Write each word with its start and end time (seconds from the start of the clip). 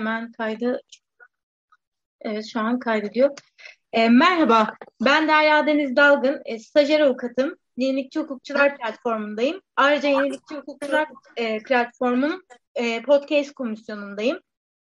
Hemen 0.00 0.32
kaydı. 0.32 0.80
Evet 2.20 2.46
şu 2.52 2.60
an 2.60 2.78
kaydediyor. 2.78 3.30
E, 3.92 4.08
merhaba, 4.08 4.74
ben 5.00 5.28
Derya 5.28 5.66
Deniz 5.66 5.96
Dalgın, 5.96 6.42
e, 6.44 6.58
stajyer 6.58 7.00
avukatım. 7.00 7.56
Yenilikçi 7.76 8.20
Hukukçular 8.20 8.76
platformundayım. 8.76 9.60
Ayrıca 9.76 10.08
Yenilikçi 10.08 10.54
Hukukçular 10.54 11.08
e, 11.36 11.62
platformunun 11.62 12.44
e, 12.74 13.02
podcast 13.02 13.54
komisyonundayım. 13.54 14.40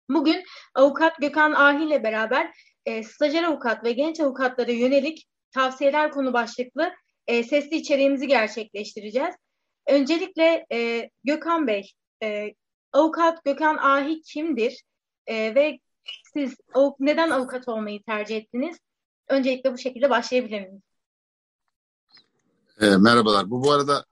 Bugün 0.09 0.43
avukat 0.75 1.17
Gökhan 1.17 1.51
Ahi 1.51 1.85
ile 1.85 2.03
beraber 2.03 2.51
e, 2.85 3.03
stajyer 3.03 3.43
avukat 3.43 3.83
ve 3.83 3.91
genç 3.91 4.19
avukatlara 4.19 4.71
yönelik 4.71 5.27
tavsiyeler 5.51 6.11
konu 6.11 6.33
başlıklı 6.33 6.93
e, 7.27 7.43
sesli 7.43 7.75
içeriğimizi 7.75 8.27
gerçekleştireceğiz. 8.27 9.35
Öncelikle 9.87 10.65
e, 10.71 11.09
Gökhan 11.23 11.67
Bey, 11.67 11.91
e, 12.23 12.53
avukat 12.93 13.43
Gökhan 13.45 13.77
Ahi 13.77 14.21
kimdir 14.21 14.83
e, 15.27 15.55
ve 15.55 15.79
siz 16.33 16.55
av, 16.73 16.91
neden 16.99 17.29
avukat 17.29 17.67
olmayı 17.67 18.03
tercih 18.03 18.37
ettiniz? 18.37 18.77
Öncelikle 19.27 19.73
bu 19.73 19.77
şekilde 19.77 20.09
başlayabilir 20.09 20.61
miyiz? 20.61 20.81
E, 22.81 22.85
merhabalar. 22.97 23.49
Bu 23.51 23.63
bu 23.63 23.71
arada 23.71 24.05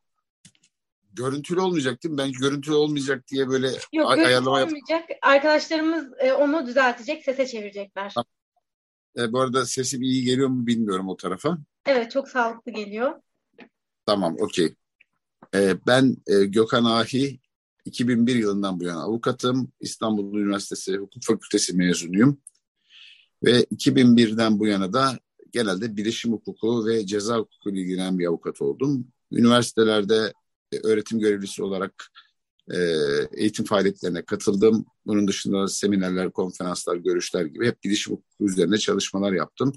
görüntülü 1.14 1.60
olmayacak 1.60 2.04
değil 2.04 2.12
mi? 2.14 2.18
Ben 2.18 2.32
görüntülü 2.32 2.76
olmayacak 2.76 3.28
diye 3.28 3.48
böyle 3.50 3.72
Yok, 3.94 4.12
ay- 4.12 4.26
ayarlama 4.26 4.60
yap- 4.60 4.68
olmayacak. 4.68 5.10
Arkadaşlarımız 5.22 6.08
e, 6.20 6.34
onu 6.34 6.68
düzeltecek, 6.68 7.24
sese 7.24 7.48
çevirecekler. 7.48 8.14
E, 9.18 9.32
bu 9.34 9.42
arada 9.42 9.66
sesim 9.66 10.02
iyi 10.02 10.24
geliyor 10.24 10.50
mu 10.50 10.68
bilmiyorum 10.68 11.10
o 11.10 11.18
tarafa. 11.18 11.58
Evet, 11.86 12.12
çok 12.12 12.30
sağlıklı 12.30 12.72
geliyor. 12.72 13.22
Tamam, 14.06 14.36
okey. 14.40 14.76
E, 15.56 15.74
ben 15.88 16.18
e, 16.28 16.46
Gökhan 16.46 16.86
Ahi, 16.86 17.40
2001 17.86 18.36
yılından 18.36 18.80
bu 18.80 18.84
yana 18.84 19.04
avukatım. 19.04 19.72
İstanbul 19.80 20.38
Üniversitesi 20.38 20.98
Hukuk 20.98 21.24
Fakültesi 21.24 21.76
mezunuyum. 21.76 22.42
Ve 23.44 23.64
2001'den 23.64 24.60
bu 24.60 24.68
yana 24.68 24.94
da 24.94 25.20
genelde 25.52 25.98
bilişim 25.98 26.32
hukuku 26.32 26.86
ve 26.88 27.06
ceza 27.06 27.38
hukuku 27.38 27.70
ile 27.70 27.82
ilgilenen 27.82 28.20
bir 28.20 28.26
avukat 28.26 28.62
oldum. 28.62 29.08
Üniversitelerde 29.32 30.34
e, 30.72 30.78
öğretim 30.78 31.20
görevlisi 31.20 31.64
olarak 31.64 32.12
e, 32.72 32.78
eğitim 33.34 33.66
faaliyetlerine 33.66 34.26
katıldım. 34.26 34.86
Bunun 35.06 35.28
dışında 35.28 35.68
seminerler, 35.68 36.32
konferanslar, 36.32 36.96
görüşler 36.96 37.46
gibi 37.46 37.68
hep 37.68 37.84
bilişim 37.84 38.14
hukuku 38.14 38.46
üzerine 38.46 38.78
çalışmalar 38.78 39.34
yaptım. 39.34 39.74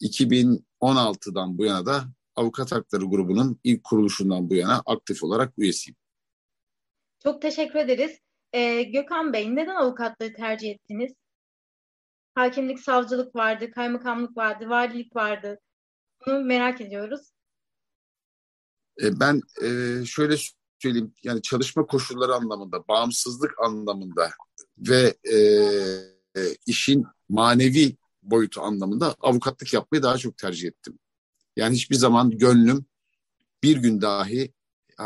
2016'dan 0.00 1.58
bu 1.58 1.64
yana 1.64 1.86
da 1.86 2.04
Avukat 2.36 2.72
Hakları 2.72 3.04
Grubu'nun 3.04 3.60
ilk 3.64 3.84
kuruluşundan 3.84 4.50
bu 4.50 4.54
yana 4.54 4.82
aktif 4.86 5.24
olarak 5.24 5.52
üyesiyim. 5.58 5.96
Çok 7.22 7.42
teşekkür 7.42 7.78
ederiz. 7.78 8.18
Ee, 8.52 8.82
Gökhan 8.82 9.32
Bey, 9.32 9.56
neden 9.56 9.74
avukatlığı 9.74 10.32
tercih 10.32 10.70
ettiniz? 10.70 11.12
Hakimlik, 12.34 12.80
savcılık 12.80 13.36
vardı, 13.36 13.70
kaymakamlık 13.70 14.36
vardı, 14.36 14.68
valilik 14.68 15.16
vardı. 15.16 15.60
Bunu 16.26 16.44
merak 16.44 16.80
ediyoruz. 16.80 17.20
E, 19.02 19.20
ben 19.20 19.40
e, 19.62 19.68
şöyle 20.04 20.36
söyleyeyim, 20.78 21.14
yani 21.22 21.42
çalışma 21.42 21.86
koşulları 21.86 22.34
anlamında, 22.34 22.88
bağımsızlık 22.88 23.54
anlamında 23.58 24.30
ve 24.78 25.14
e, 25.24 25.36
e, 26.36 26.54
işin 26.66 27.04
manevi 27.28 27.96
boyutu 28.22 28.60
anlamında 28.60 29.14
avukatlık 29.20 29.72
yapmayı 29.72 30.02
daha 30.02 30.18
çok 30.18 30.36
tercih 30.36 30.68
ettim. 30.68 30.98
Yani 31.56 31.74
hiçbir 31.74 31.96
zaman 31.96 32.30
gönlüm 32.30 32.84
bir 33.62 33.76
gün 33.76 34.00
dahi 34.00 34.52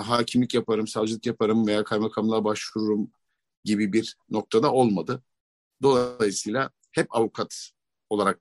hakimlik 0.03 0.55
yaparım, 0.55 0.87
savcılık 0.87 1.27
yaparım 1.27 1.67
veya 1.67 1.85
kaymakamlığa 1.85 2.45
başvururum 2.45 3.11
gibi 3.65 3.93
bir 3.93 4.17
noktada 4.31 4.73
olmadı. 4.73 5.23
Dolayısıyla 5.83 6.71
hep 6.93 7.17
avukat 7.17 7.71
olarak 8.11 8.41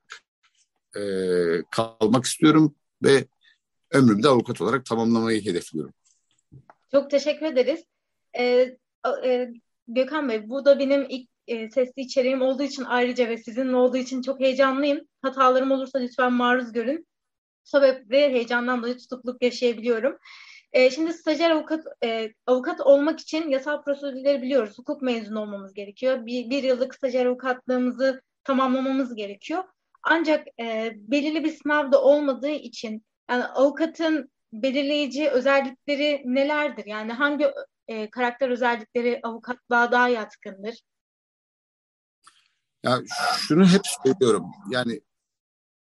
e, 0.96 1.02
kalmak 1.70 2.24
istiyorum 2.24 2.74
ve 3.02 3.26
ömrümü 3.90 4.22
de 4.22 4.28
avukat 4.28 4.60
olarak 4.60 4.86
tamamlamayı 4.86 5.44
hedefliyorum. 5.44 5.94
Çok 6.90 7.10
teşekkür 7.10 7.46
ederiz. 7.46 7.84
Ee, 8.38 8.76
e, 9.24 9.48
Gökhan 9.88 10.28
Bey, 10.28 10.48
bu 10.48 10.64
da 10.64 10.78
benim 10.78 11.06
ilk 11.08 11.28
e, 11.46 11.70
sesli 11.70 12.02
içeriğim 12.02 12.42
olduğu 12.42 12.62
için 12.62 12.84
ayrıca 12.84 13.28
ve 13.28 13.38
sizinle 13.38 13.76
olduğu 13.76 13.96
için 13.96 14.22
çok 14.22 14.40
heyecanlıyım. 14.40 15.00
Hatalarım 15.22 15.70
olursa 15.70 15.98
lütfen 15.98 16.32
maruz 16.32 16.72
görün. 16.72 17.06
Sebep 17.64 18.10
ve 18.10 18.32
heyecandan 18.32 18.78
dolayı 18.78 18.96
tutukluk 18.96 19.42
yaşayabiliyorum. 19.42 20.18
E, 20.74 20.90
şimdi 20.90 21.12
stajyer 21.12 21.50
avukat 21.50 21.84
e, 22.04 22.34
avukat 22.46 22.80
olmak 22.80 23.20
için 23.20 23.48
yasal 23.48 23.82
prosedürleri 23.82 24.42
biliyoruz. 24.42 24.78
Hukuk 24.78 25.02
mezunu 25.02 25.40
olmamız 25.40 25.74
gerekiyor. 25.74 26.26
Bir, 26.26 26.50
bir 26.50 26.62
yıllık 26.62 26.94
stajyer 26.94 27.26
avukatlığımızı 27.26 28.22
tamamlamamız 28.44 29.14
gerekiyor. 29.14 29.64
Ancak 30.02 30.46
e, 30.60 30.92
belirli 30.96 31.44
bir 31.44 31.56
sınavda 31.62 32.02
olmadığı 32.02 32.50
için 32.50 33.04
yani 33.30 33.44
avukatın 33.44 34.30
belirleyici 34.52 35.30
özellikleri 35.30 36.22
nelerdir? 36.24 36.86
Yani 36.86 37.12
hangi 37.12 37.46
e, 37.88 38.10
karakter 38.10 38.48
özellikleri 38.48 39.20
avukatlığa 39.22 39.92
daha 39.92 40.08
yatkındır? 40.08 40.82
Ya 42.82 43.02
şunu 43.38 43.66
hep 43.66 43.82
söylüyorum. 44.04 44.50
Yani 44.70 45.00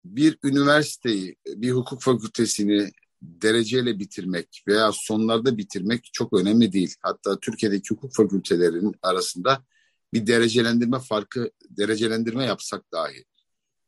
bir 0.05 0.39
üniversiteyi, 0.45 1.37
bir 1.47 1.71
hukuk 1.71 2.03
fakültesini 2.03 2.91
dereceyle 3.23 3.99
bitirmek 3.99 4.63
veya 4.69 4.91
sonlarda 4.93 5.59
bitirmek 5.59 6.11
çok 6.13 6.33
önemli 6.33 6.73
değil. 6.73 6.95
Hatta 7.03 7.39
Türkiye'deki 7.41 7.91
hukuk 7.91 8.15
fakültelerinin 8.15 8.95
arasında 9.03 9.65
bir 10.13 10.27
derecelendirme 10.27 10.99
farkı, 10.99 11.51
derecelendirme 11.71 12.45
yapsak 12.45 12.93
dahi 12.93 13.25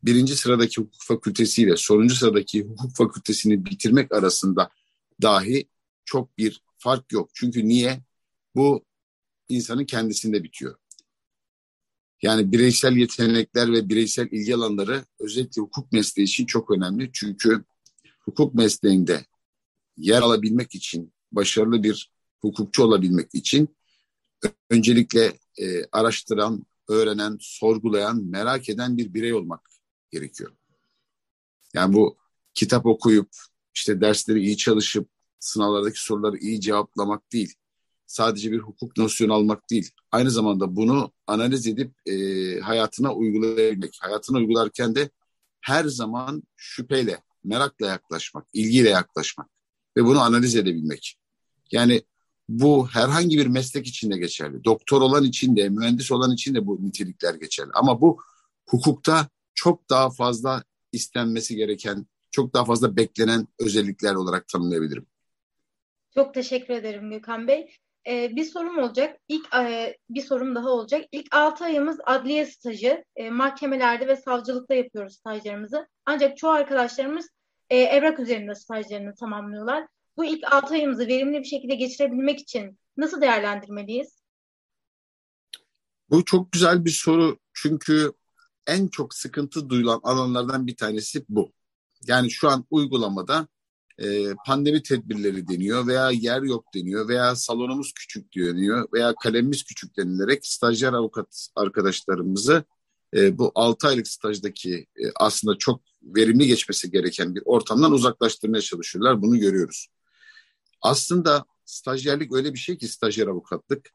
birinci 0.03 0.37
sıradaki 0.37 0.81
hukuk 0.81 1.03
fakültesiyle 1.03 1.77
sonuncu 1.77 2.15
sıradaki 2.15 2.63
hukuk 2.63 2.97
fakültesini 2.97 3.65
bitirmek 3.65 4.13
arasında 4.13 4.71
dahi 5.23 5.69
çok 6.05 6.39
bir 6.39 6.63
fark 6.79 7.13
yok. 7.13 7.31
Çünkü 7.35 7.69
niye? 7.69 8.01
Bu 8.55 8.85
insanın 9.49 9.85
kendisinde 9.85 10.45
bitiyor. 10.45 10.77
Yani 12.23 12.53
bireysel 12.53 12.97
yetenekler 12.97 13.73
ve 13.73 13.89
bireysel 13.89 14.29
ilgi 14.31 14.55
alanları 14.55 15.05
özellikle 15.21 15.63
hukuk 15.63 15.93
mesleği 15.93 16.27
için 16.27 16.47
çok 16.47 16.71
önemli. 16.71 17.11
Çünkü 17.13 17.65
hukuk 18.21 18.55
mesleğinde 18.55 19.25
yer 19.97 20.23
alabilmek 20.23 20.75
için, 20.75 21.13
başarılı 21.33 21.83
bir 21.83 22.11
hukukçu 22.41 22.85
olabilmek 22.85 23.35
için 23.35 23.77
öncelikle 24.71 25.33
e, 25.59 25.85
araştıran, 25.93 26.67
öğrenen, 26.89 27.37
sorgulayan, 27.41 28.25
merak 28.25 28.69
eden 28.69 28.97
bir 28.97 29.15
birey 29.15 29.35
olmak 29.35 29.71
gerekiyor. 30.11 30.53
Yani 31.75 31.95
bu 31.95 32.17
kitap 32.55 32.87
okuyup, 32.87 33.29
işte 33.75 34.01
dersleri 34.01 34.43
iyi 34.43 34.57
çalışıp, 34.57 35.09
sınavlardaki 35.39 36.01
soruları 36.01 36.37
iyi 36.39 36.61
cevaplamak 36.61 37.33
değil. 37.33 37.55
Sadece 38.07 38.53
bir 38.53 38.59
hukuk 38.59 38.97
nosyonu 38.97 39.35
almak 39.35 39.71
değil. 39.71 39.91
Aynı 40.11 40.31
zamanda 40.31 40.77
bunu 40.77 41.13
analiz 41.27 41.67
edip 41.67 41.93
e, 42.07 42.15
hayatına 42.61 43.15
uygulayabilmek. 43.15 43.99
Hayatına 44.01 44.39
uygularken 44.39 44.95
de 44.95 45.11
her 45.61 45.85
zaman 45.85 46.43
şüpheyle, 46.57 47.23
merakla 47.45 47.87
yaklaşmak, 47.87 48.47
ilgiyle 48.53 48.89
yaklaşmak 48.89 49.49
ve 49.97 50.05
bunu 50.05 50.21
analiz 50.21 50.57
edebilmek. 50.57 51.17
Yani 51.73 52.03
bu 52.49 52.89
herhangi 52.89 53.39
bir 53.39 53.47
meslek 53.47 53.87
için 53.87 54.11
de 54.11 54.19
geçerli. 54.19 54.65
Doktor 54.65 55.03
olan 55.03 55.25
için 55.25 55.57
de, 55.57 55.69
mühendis 55.69 56.13
olan 56.13 56.33
için 56.33 56.55
de 56.55 56.67
bu 56.67 56.87
nitelikler 56.87 57.35
geçerli. 57.35 57.71
Ama 57.75 58.01
bu 58.01 58.23
hukukta 58.69 59.29
çok 59.55 59.91
daha 59.91 60.11
fazla 60.11 60.65
istenmesi 60.93 61.57
gereken, 61.57 62.07
çok 62.31 62.55
daha 62.55 62.65
fazla 62.65 62.97
beklenen 62.97 63.49
özellikler 63.59 64.15
olarak 64.15 64.49
tanımlayabilirim. 64.49 65.07
Çok 66.15 66.35
teşekkür 66.35 66.75
ederim 66.75 67.11
Gökhan 67.11 67.49
Bey. 67.49 67.71
Ee, 68.07 68.37
bir 68.37 68.45
sorum 68.45 68.79
olacak. 68.79 69.21
İlk 69.29 69.55
e, 69.55 69.97
bir 70.11 70.23
sorum 70.23 70.55
daha 70.55 70.69
olacak. 70.69 71.05
İlk 71.13 71.35
6 71.35 71.65
ayımız 71.65 71.99
adliye 72.05 72.47
stajı. 72.47 73.05
E, 73.17 73.31
mahkemelerde 73.31 74.09
ve 74.09 74.17
savcılıkta 74.17 74.75
yapıyoruz 74.75 75.15
stajlarımızı. 75.15 75.89
Ancak 76.07 76.37
çoğu 76.37 76.51
arkadaşlarımız 76.51 77.29
e, 77.71 77.77
evrak 77.77 78.21
üzerinde 78.21 78.55
stajlarını 78.55 79.15
tamamlıyorlar. 79.15 79.87
Bu 80.17 80.25
ilk 80.25 80.53
6 80.53 80.75
ayımızı 80.75 81.07
verimli 81.07 81.39
bir 81.39 81.45
şekilde 81.45 81.75
geçirebilmek 81.75 82.41
için 82.41 82.79
nasıl 82.97 83.21
değerlendirmeliyiz? 83.21 84.21
Bu 86.11 86.25
çok 86.25 86.53
güzel 86.53 86.85
bir 86.85 86.91
soru. 86.91 87.39
Çünkü 87.55 88.13
en 88.67 88.89
çok 88.89 89.15
sıkıntı 89.15 89.69
duyulan 89.69 90.01
alanlardan 90.03 90.67
bir 90.67 90.77
tanesi 90.77 91.25
bu. 91.29 91.53
Yani 92.07 92.31
şu 92.31 92.49
an 92.49 92.65
uygulamada 92.71 93.49
e, 93.99 94.35
pandemi 94.47 94.83
tedbirleri 94.83 95.49
deniyor 95.49 95.87
veya 95.87 96.11
yer 96.11 96.43
yok 96.43 96.65
deniyor 96.75 97.09
veya 97.09 97.37
salonumuz 97.37 97.93
küçük 97.93 98.37
deniyor 98.37 98.89
veya 98.93 99.15
kalemimiz 99.23 99.65
küçük 99.65 99.97
denilerek 99.97 100.47
stajyer 100.47 100.93
avukat 100.93 101.49
arkadaşlarımızı 101.57 102.65
e, 103.17 103.39
bu 103.39 103.53
6 103.55 103.89
aylık 103.89 104.09
stajdaki 104.09 104.75
e, 104.75 105.03
aslında 105.17 105.59
çok 105.59 105.83
verimli 106.03 106.47
geçmesi 106.47 106.91
gereken 106.91 107.35
bir 107.35 107.43
ortamdan 107.45 107.93
uzaklaştırmaya 107.93 108.61
çalışıyorlar. 108.61 109.23
Bunu 109.23 109.39
görüyoruz. 109.39 109.89
Aslında 110.83 111.45
stajyerlik 111.65 112.33
öyle 112.33 112.55
bir 112.55 112.59
şey 112.59 112.79
ki 112.79 112.89
stajyer 112.89 113.27
avukatlık 113.27 113.91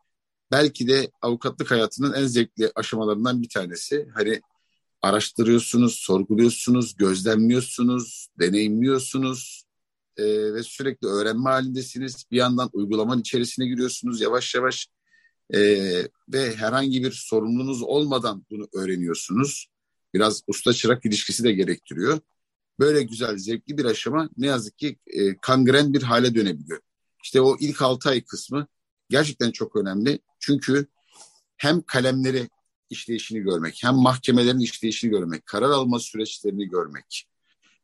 belki 0.52 0.88
de 0.88 1.12
avukatlık 1.22 1.72
hayatının 1.72 2.14
en 2.14 2.26
zevkli 2.26 2.72
aşamalarından 2.76 3.42
bir 3.42 3.50
tanesi. 3.50 4.08
Hani 4.14 4.42
araştırıyorsunuz, 5.02 5.96
sorguluyorsunuz, 5.96 6.96
gözlemliyorsunuz, 6.98 8.28
deneyimliyorsunuz 8.40 9.66
e, 10.18 10.54
ve 10.54 10.64
sürekli 10.64 11.08
öğrenme 11.08 11.50
halindesiniz. 11.50 12.24
Bir 12.32 12.38
yandan 12.38 12.70
uygulamanın 12.74 13.22
içerisine 13.22 13.68
giriyorsunuz 13.68 14.22
yavaş 14.22 14.56
yavaş 14.56 14.88
e, 15.53 15.59
ve 16.30 16.56
herhangi 16.56 17.03
bir 17.03 17.12
sorumluluğunuz 17.12 17.83
olmadan 17.83 18.45
bunu 18.50 18.68
öğreniyorsunuz. 18.74 19.68
Biraz 20.13 20.42
usta 20.47 20.74
çırak 20.74 21.06
ilişkisi 21.06 21.44
de 21.44 21.51
gerektiriyor. 21.51 22.19
Böyle 22.80 23.03
güzel, 23.03 23.38
zevkli 23.38 23.77
bir 23.77 23.86
aşama 23.86 24.30
ne 24.38 24.47
yazık 24.47 24.77
ki 24.77 25.00
e, 25.07 25.38
kangren 25.38 25.94
bir 25.94 26.03
hale 26.03 26.36
dönebiliyor. 26.36 26.80
İşte 27.24 27.42
o 27.42 27.57
ilk 27.59 27.81
altı 27.81 28.09
ay 28.09 28.21
kısmı 28.24 28.68
gerçekten 29.09 29.51
çok 29.51 29.75
önemli. 29.75 30.19
Çünkü 30.39 30.88
hem 31.57 31.81
kalemleri 31.81 32.50
işleyişini 32.89 33.39
görmek, 33.39 33.80
hem 33.83 33.95
mahkemelerin 33.95 34.59
işleyişini 34.59 35.12
görmek, 35.12 35.45
karar 35.45 35.69
alma 35.69 36.00
süreçlerini 36.00 36.69
görmek, 36.69 37.27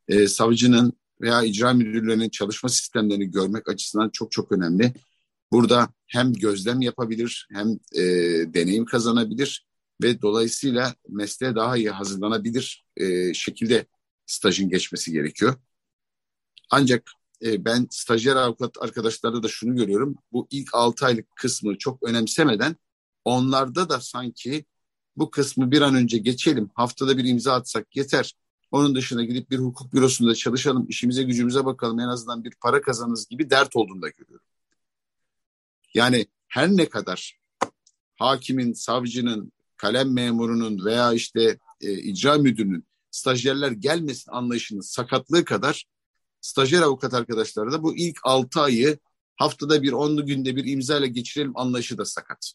e, 0.08 0.28
savcının 0.28 0.92
veya 1.20 1.42
icra 1.42 1.72
müdürlerinin 1.72 2.28
çalışma 2.28 2.68
sistemlerini 2.68 3.30
görmek 3.30 3.68
açısından 3.68 4.10
çok 4.10 4.32
çok 4.32 4.52
önemli. 4.52 4.94
Burada 5.52 5.88
hem 6.06 6.32
gözlem 6.32 6.80
yapabilir, 6.80 7.48
hem 7.52 7.68
e, 7.94 8.02
deneyim 8.54 8.84
kazanabilir 8.84 9.66
ve 10.02 10.22
dolayısıyla 10.22 10.94
mesleğe 11.08 11.54
daha 11.54 11.76
iyi 11.76 11.90
hazırlanabilir 11.90 12.84
e, 12.96 13.34
şekilde 13.34 13.86
stajın 14.26 14.68
geçmesi 14.68 15.12
gerekiyor. 15.12 15.54
Ancak 16.70 17.10
e, 17.44 17.64
ben 17.64 17.86
stajyer 17.90 18.36
avukat 18.36 18.82
arkadaşlarda 18.82 19.42
da 19.42 19.48
şunu 19.48 19.76
görüyorum. 19.76 20.16
Bu 20.32 20.48
ilk 20.50 20.74
6 20.74 21.06
aylık 21.06 21.36
kısmı 21.36 21.78
çok 21.78 22.02
önemsemeden 22.02 22.76
onlarda 23.24 23.88
da 23.88 24.00
sanki 24.00 24.64
bu 25.16 25.30
kısmı 25.30 25.70
bir 25.70 25.80
an 25.80 25.94
önce 25.94 26.18
geçelim. 26.18 26.70
Haftada 26.74 27.18
bir 27.18 27.24
imza 27.24 27.54
atsak 27.54 27.96
yeter. 27.96 28.34
Onun 28.70 28.94
dışına 28.94 29.24
gidip 29.24 29.50
bir 29.50 29.58
hukuk 29.58 29.92
bürosunda 29.92 30.34
çalışalım, 30.34 30.86
işimize 30.88 31.22
gücümüze 31.22 31.64
bakalım 31.64 32.00
en 32.00 32.08
azından 32.08 32.44
bir 32.44 32.54
para 32.60 32.80
kazanırız 32.80 33.28
gibi 33.28 33.50
dert 33.50 33.76
olduğunu 33.76 34.02
da 34.02 34.08
görüyorum. 34.08 34.51
Yani 35.94 36.26
her 36.48 36.68
ne 36.68 36.88
kadar 36.88 37.40
hakimin, 38.14 38.72
savcının, 38.72 39.52
kalem 39.76 40.12
memurunun 40.12 40.84
veya 40.84 41.12
işte 41.12 41.58
e, 41.80 41.92
icra 41.92 42.38
müdürünün 42.38 42.86
stajyerler 43.10 43.70
gelmesin 43.70 44.32
anlayışının 44.32 44.80
sakatlığı 44.80 45.44
kadar 45.44 45.86
stajyer 46.40 46.82
avukat 46.82 47.14
arkadaşlar 47.14 47.72
da 47.72 47.82
bu 47.82 47.96
ilk 47.96 48.18
altı 48.22 48.60
ayı 48.60 48.98
haftada 49.36 49.82
bir, 49.82 49.92
onlu 49.92 50.26
günde 50.26 50.56
bir 50.56 50.64
imza 50.64 50.98
ile 50.98 51.06
geçirelim 51.06 51.56
anlayışı 51.56 51.98
da 51.98 52.04
sakat. 52.04 52.52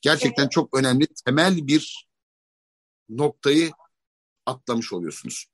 Gerçekten 0.00 0.48
çok 0.48 0.78
önemli, 0.78 1.06
temel 1.24 1.66
bir 1.66 2.08
noktayı 3.08 3.72
atlamış 4.46 4.92
oluyorsunuz. 4.92 5.46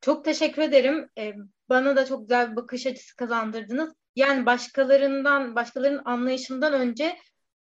Çok 0.00 0.24
teşekkür 0.24 0.62
ederim. 0.62 1.08
Ee, 1.18 1.34
bana 1.68 1.96
da 1.96 2.06
çok 2.06 2.20
güzel 2.20 2.50
bir 2.50 2.56
bakış 2.56 2.86
açısı 2.86 3.16
kazandırdınız. 3.16 3.94
Yani 4.16 4.46
başkalarından, 4.46 5.54
başkalarının 5.54 6.02
anlayışından 6.04 6.72
önce 6.72 7.18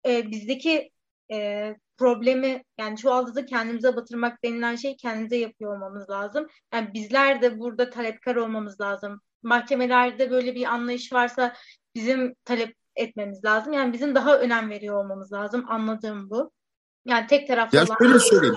e, 0.06 0.31
bizdeki 0.31 0.90
e, 1.32 1.76
problemi 1.96 2.64
yani 2.79 2.96
çuvaldızı 2.96 3.46
kendimize 3.46 3.96
batırmak 3.96 4.44
denilen 4.44 4.76
şey 4.76 4.96
kendimize 4.96 5.37
yapıyor 5.37 5.75
olmamız 5.76 6.11
lazım. 6.11 6.46
Yani 6.75 6.94
bizler 6.94 7.43
de 7.43 7.58
burada 7.58 7.90
talepkar 7.90 8.37
olmamız 8.37 8.81
lazım. 8.81 9.20
Mahkemelerde 9.43 10.31
böyle 10.31 10.55
bir 10.55 10.64
anlayış 10.64 11.12
varsa 11.12 11.56
bizim 11.94 12.35
talep 12.44 12.76
etmemiz 12.96 13.44
lazım. 13.44 13.73
Yani 13.73 13.93
bizim 13.93 14.14
daha 14.14 14.38
önem 14.38 14.70
veriyor 14.70 15.05
olmamız 15.05 15.32
lazım. 15.32 15.64
Anladığım 15.69 16.31
bu. 16.31 16.50
Yani 17.05 17.26
tek 17.26 17.49
taraflı 17.49 17.79
ya 17.79 17.87
şöyle 17.99 18.19
söyleyeyim. 18.19 18.56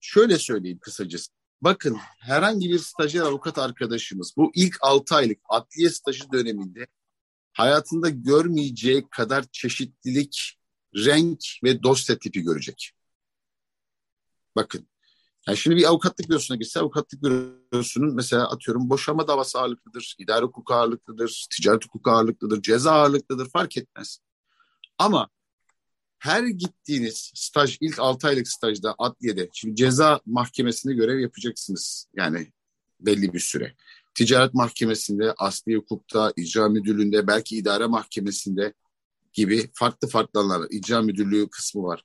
Şöyle 0.00 0.38
söyleyeyim 0.38 0.78
kısacası. 0.78 1.37
Bakın 1.62 1.96
herhangi 2.18 2.70
bir 2.70 2.78
stajyer 2.78 3.22
avukat 3.22 3.58
arkadaşımız 3.58 4.34
bu 4.36 4.52
ilk 4.54 4.76
6 4.80 5.14
aylık 5.14 5.38
adliye 5.48 5.90
stajı 5.90 6.32
döneminde 6.32 6.86
hayatında 7.52 8.08
görmeyeceği 8.08 9.08
kadar 9.10 9.44
çeşitlilik 9.52 10.58
renk 10.96 11.40
ve 11.64 11.82
dosya 11.82 12.18
tipi 12.18 12.42
görecek. 12.42 12.92
Bakın. 14.56 14.88
Yani 15.46 15.56
şimdi 15.56 15.76
bir 15.76 15.84
avukatlık 15.84 16.30
bürosuna 16.30 16.56
gitse 16.56 16.80
avukatlık 16.80 17.22
bürosunun 17.22 18.14
mesela 18.14 18.50
atıyorum 18.50 18.90
boşanma 18.90 19.28
davası 19.28 19.58
ağırlıklıdır, 19.58 20.16
idare 20.18 20.44
hukuku 20.44 20.74
ağırlıklıdır, 20.74 21.46
ticaret 21.50 21.84
hukuku 21.84 22.10
ağırlıklıdır, 22.10 22.62
ceza 22.62 22.92
ağırlıklıdır 22.92 23.50
fark 23.50 23.76
etmez. 23.76 24.18
Ama 24.98 25.28
her 26.18 26.42
gittiğiniz 26.42 27.32
staj 27.34 27.78
ilk 27.80 27.98
6 27.98 28.28
aylık 28.28 28.48
stajda 28.48 28.94
adliyede 28.98 29.48
şimdi 29.52 29.74
ceza 29.74 30.20
mahkemesinde 30.26 30.94
görev 30.94 31.18
yapacaksınız 31.18 32.06
yani 32.16 32.52
belli 33.00 33.32
bir 33.32 33.40
süre. 33.40 33.74
Ticaret 34.14 34.54
mahkemesinde, 34.54 35.32
asli 35.32 35.76
hukukta, 35.76 36.32
icra 36.36 36.68
müdürlüğünde, 36.68 37.26
belki 37.26 37.56
idare 37.56 37.86
mahkemesinde 37.86 38.74
gibi 39.32 39.70
farklı 39.74 40.08
farklı 40.08 40.40
alanlar, 40.40 40.66
icra 40.70 41.02
müdürlüğü 41.02 41.50
kısmı 41.50 41.82
var. 41.82 42.04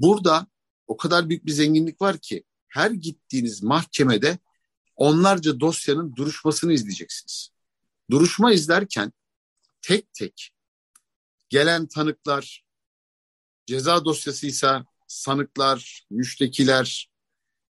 Burada 0.00 0.46
o 0.86 0.96
kadar 0.96 1.28
büyük 1.28 1.46
bir 1.46 1.52
zenginlik 1.52 2.00
var 2.00 2.18
ki 2.18 2.44
her 2.68 2.90
gittiğiniz 2.90 3.62
mahkemede 3.62 4.38
onlarca 4.96 5.60
dosyanın 5.60 6.16
duruşmasını 6.16 6.72
izleyeceksiniz. 6.72 7.50
Duruşma 8.10 8.52
izlerken 8.52 9.12
tek 9.82 10.14
tek 10.14 10.50
gelen 11.48 11.86
tanıklar, 11.86 12.65
ceza 13.66 14.04
dosyasıysa 14.04 14.86
sanıklar, 15.06 16.06
müştekiler, 16.10 17.10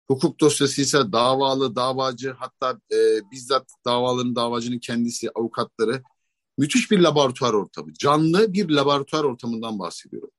hukuk 0.07 0.39
dosyasıysa 0.39 1.11
davalı, 1.11 1.75
davacı 1.75 2.31
hatta 2.31 2.79
e, 2.91 3.31
bizzat 3.31 3.71
davaların 3.85 4.35
davacının 4.35 4.79
kendisi, 4.79 5.29
avukatları 5.35 6.03
müthiş 6.57 6.91
bir 6.91 6.99
laboratuvar 6.99 7.53
ortamı. 7.53 7.93
Canlı 7.93 8.53
bir 8.53 8.69
laboratuvar 8.69 9.23
ortamından 9.23 9.79
bahsediyorum. 9.79 10.31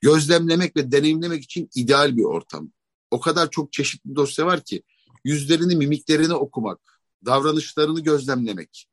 Gözlemlemek 0.00 0.76
ve 0.76 0.92
deneyimlemek 0.92 1.44
için 1.44 1.70
ideal 1.74 2.16
bir 2.16 2.24
ortam. 2.24 2.72
O 3.10 3.20
kadar 3.20 3.50
çok 3.50 3.72
çeşitli 3.72 4.16
dosya 4.16 4.46
var 4.46 4.60
ki 4.60 4.82
yüzlerini, 5.24 5.76
mimiklerini 5.76 6.34
okumak, 6.34 7.00
davranışlarını 7.26 8.00
gözlemlemek, 8.00 8.86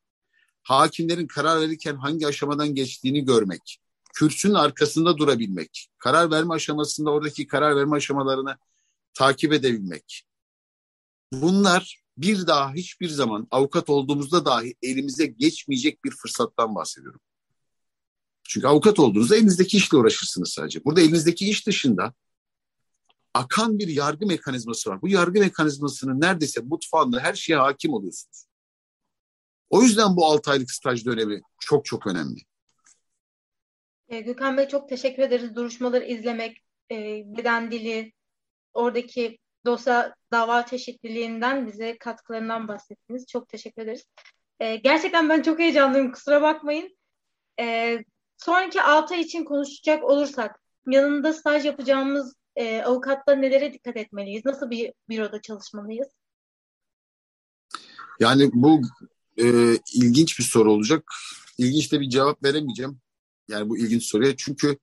hakimlerin 0.63 1.27
karar 1.27 1.61
verirken 1.61 1.95
hangi 1.95 2.27
aşamadan 2.27 2.75
geçtiğini 2.75 3.25
görmek, 3.25 3.79
kürsünün 4.13 4.53
arkasında 4.53 5.17
durabilmek, 5.17 5.89
karar 5.97 6.31
verme 6.31 6.53
aşamasında 6.53 7.11
oradaki 7.11 7.47
karar 7.47 7.75
verme 7.75 7.95
aşamalarını 7.95 8.57
takip 9.13 9.53
edebilmek. 9.53 10.23
Bunlar 11.33 12.03
bir 12.17 12.47
daha 12.47 12.73
hiçbir 12.73 13.09
zaman 13.09 13.47
avukat 13.51 13.89
olduğumuzda 13.89 14.45
dahi 14.45 14.75
elimize 14.81 15.25
geçmeyecek 15.25 16.03
bir 16.03 16.11
fırsattan 16.11 16.75
bahsediyorum. 16.75 17.19
Çünkü 18.43 18.67
avukat 18.67 18.99
olduğunuzda 18.99 19.35
elinizdeki 19.35 19.77
işle 19.77 19.97
uğraşırsınız 19.97 20.49
sadece. 20.49 20.85
Burada 20.85 21.01
elinizdeki 21.01 21.49
iş 21.49 21.67
dışında 21.67 22.13
akan 23.33 23.79
bir 23.79 23.87
yargı 23.87 24.25
mekanizması 24.25 24.89
var. 24.89 25.01
Bu 25.01 25.07
yargı 25.07 25.39
mekanizmasının 25.39 26.21
neredeyse 26.21 26.61
mutfağında 26.61 27.19
her 27.19 27.33
şeye 27.33 27.55
hakim 27.55 27.93
oluyorsunuz. 27.93 28.45
O 29.69 29.83
yüzden 29.83 30.15
bu 30.15 30.25
6 30.25 30.51
aylık 30.51 30.71
staj 30.71 31.05
dönemi 31.05 31.41
çok 31.59 31.85
çok 31.85 32.07
önemli. 32.07 32.41
E, 34.09 34.21
Gökhan 34.21 34.57
Bey 34.57 34.67
çok 34.67 34.89
teşekkür 34.89 35.23
ederiz. 35.23 35.55
Duruşmaları 35.55 36.05
izlemek, 36.05 36.57
beden 37.25 37.71
dili, 37.71 38.13
oradaki 38.73 39.37
dosya 39.65 40.15
dava 40.31 40.65
çeşitliliğinden 40.65 41.67
bize 41.67 41.97
katkılarından 41.97 42.67
bahsettiniz. 42.67 43.25
Çok 43.27 43.49
teşekkür 43.49 43.81
ederiz. 43.81 44.05
E, 44.59 44.75
gerçekten 44.75 45.29
ben 45.29 45.41
çok 45.41 45.59
heyecanlıyım. 45.59 46.11
Kusura 46.11 46.41
bakmayın. 46.41 46.97
E, 47.59 47.97
sonraki 48.37 48.81
6 48.81 49.13
ay 49.13 49.21
için 49.21 49.45
konuşacak 49.45 50.03
olursak 50.03 50.59
yanında 50.87 51.33
staj 51.33 51.65
yapacağımız 51.65 52.35
e, 52.55 52.81
avukatla 52.81 53.35
nelere 53.35 53.73
dikkat 53.73 53.97
etmeliyiz? 53.97 54.45
Nasıl 54.45 54.69
bir 54.69 54.93
büroda 55.09 55.41
çalışmalıyız? 55.41 56.07
Yani 58.19 58.49
bu 58.53 58.81
e, 59.37 59.45
ilginç 59.95 60.39
bir 60.39 60.43
soru 60.43 60.71
olacak. 60.71 61.11
İlginç 61.57 61.91
de 61.91 61.99
bir 61.99 62.09
cevap 62.09 62.43
veremeyeceğim. 62.43 62.99
Yani 63.49 63.69
bu 63.69 63.77
ilginç 63.77 64.03
soruya. 64.03 64.35
Çünkü 64.37 64.77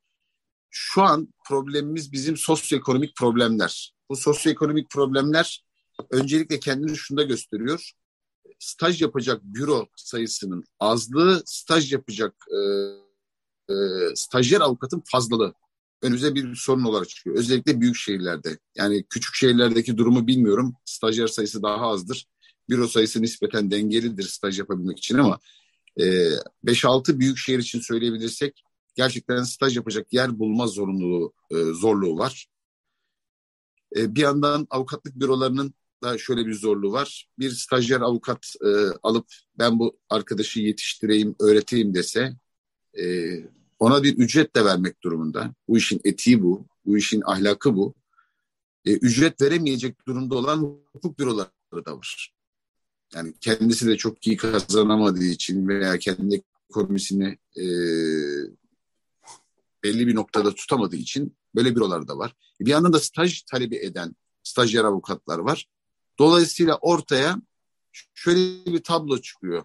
şu 0.70 1.02
an 1.02 1.34
problemimiz 1.48 2.12
bizim 2.12 2.36
sosyoekonomik 2.36 3.16
problemler. 3.16 3.94
Bu 4.10 4.16
sosyoekonomik 4.16 4.90
problemler 4.90 5.64
öncelikle 6.10 6.60
kendini 6.60 6.96
şunda 6.96 7.22
gösteriyor. 7.22 7.92
Staj 8.58 9.02
yapacak 9.02 9.42
büro 9.42 9.86
sayısının 9.96 10.64
azlığı, 10.80 11.42
staj 11.46 11.92
yapacak 11.92 12.34
e, 12.50 12.58
e, 13.72 13.74
stajyer 14.14 14.60
avukatın 14.60 15.02
fazlalığı 15.06 15.54
önümüze 16.02 16.34
bir 16.34 16.54
sorun 16.54 16.84
olarak 16.84 17.08
çıkıyor. 17.08 17.36
Özellikle 17.36 17.80
büyük 17.80 17.96
şehirlerde. 17.96 18.58
Yani 18.76 19.04
küçük 19.10 19.34
şehirlerdeki 19.34 19.98
durumu 19.98 20.26
bilmiyorum. 20.26 20.74
Stajyer 20.84 21.26
sayısı 21.26 21.62
daha 21.62 21.86
azdır. 21.86 22.26
Büro 22.68 22.88
sayısı 22.88 23.22
nispeten 23.22 23.70
dengelidir 23.70 24.22
staj 24.22 24.58
yapabilmek 24.58 24.98
için 24.98 25.18
ama 25.18 25.38
5-6 25.98 27.18
büyük 27.18 27.38
şehir 27.38 27.58
için 27.58 27.80
söyleyebilirsek 27.80 28.64
gerçekten 28.96 29.42
staj 29.42 29.76
yapacak 29.76 30.12
yer 30.12 30.38
bulma 30.38 30.66
zorunluluğu, 30.66 31.32
e, 31.50 31.54
zorluğu 31.56 32.18
var. 32.18 32.46
E, 33.96 34.14
bir 34.14 34.20
yandan 34.20 34.66
avukatlık 34.70 35.20
bürolarının 35.20 35.74
da 36.02 36.18
şöyle 36.18 36.46
bir 36.46 36.54
zorluğu 36.54 36.92
var. 36.92 37.28
Bir 37.38 37.50
stajyer 37.50 38.00
avukat 38.00 38.54
e, 38.64 38.68
alıp 39.02 39.26
ben 39.58 39.78
bu 39.78 39.98
arkadaşı 40.10 40.60
yetiştireyim, 40.60 41.34
öğreteyim 41.40 41.94
dese 41.94 42.36
e, 42.98 43.34
ona 43.78 44.02
bir 44.02 44.16
ücret 44.16 44.56
de 44.56 44.64
vermek 44.64 45.02
durumunda. 45.02 45.54
Bu 45.68 45.78
işin 45.78 46.00
etiği 46.04 46.42
bu, 46.42 46.66
bu 46.86 46.98
işin 46.98 47.22
ahlakı 47.26 47.76
bu. 47.76 47.94
E, 48.84 48.92
ücret 48.92 49.40
veremeyecek 49.42 50.06
durumda 50.06 50.34
olan 50.34 50.78
hukuk 50.92 51.18
büroları 51.18 51.86
da 51.86 51.98
var. 51.98 52.35
Yani 53.14 53.34
kendisi 53.40 53.86
de 53.86 53.96
çok 53.96 54.26
iyi 54.26 54.36
kazanamadığı 54.36 55.24
için 55.24 55.68
veya 55.68 55.98
kendi 55.98 56.42
ekonomisini 56.70 57.38
e, 57.56 57.64
belli 59.82 60.06
bir 60.06 60.14
noktada 60.14 60.54
tutamadığı 60.54 60.96
için 60.96 61.36
böyle 61.54 61.76
bürolar 61.76 62.08
da 62.08 62.18
var. 62.18 62.34
Bir 62.60 62.70
yandan 62.70 62.92
da 62.92 63.00
staj 63.00 63.42
talebi 63.42 63.76
eden 63.76 64.16
stajyer 64.42 64.84
avukatlar 64.84 65.38
var. 65.38 65.66
Dolayısıyla 66.18 66.78
ortaya 66.80 67.36
şöyle 68.14 68.66
bir 68.66 68.82
tablo 68.82 69.20
çıkıyor. 69.20 69.64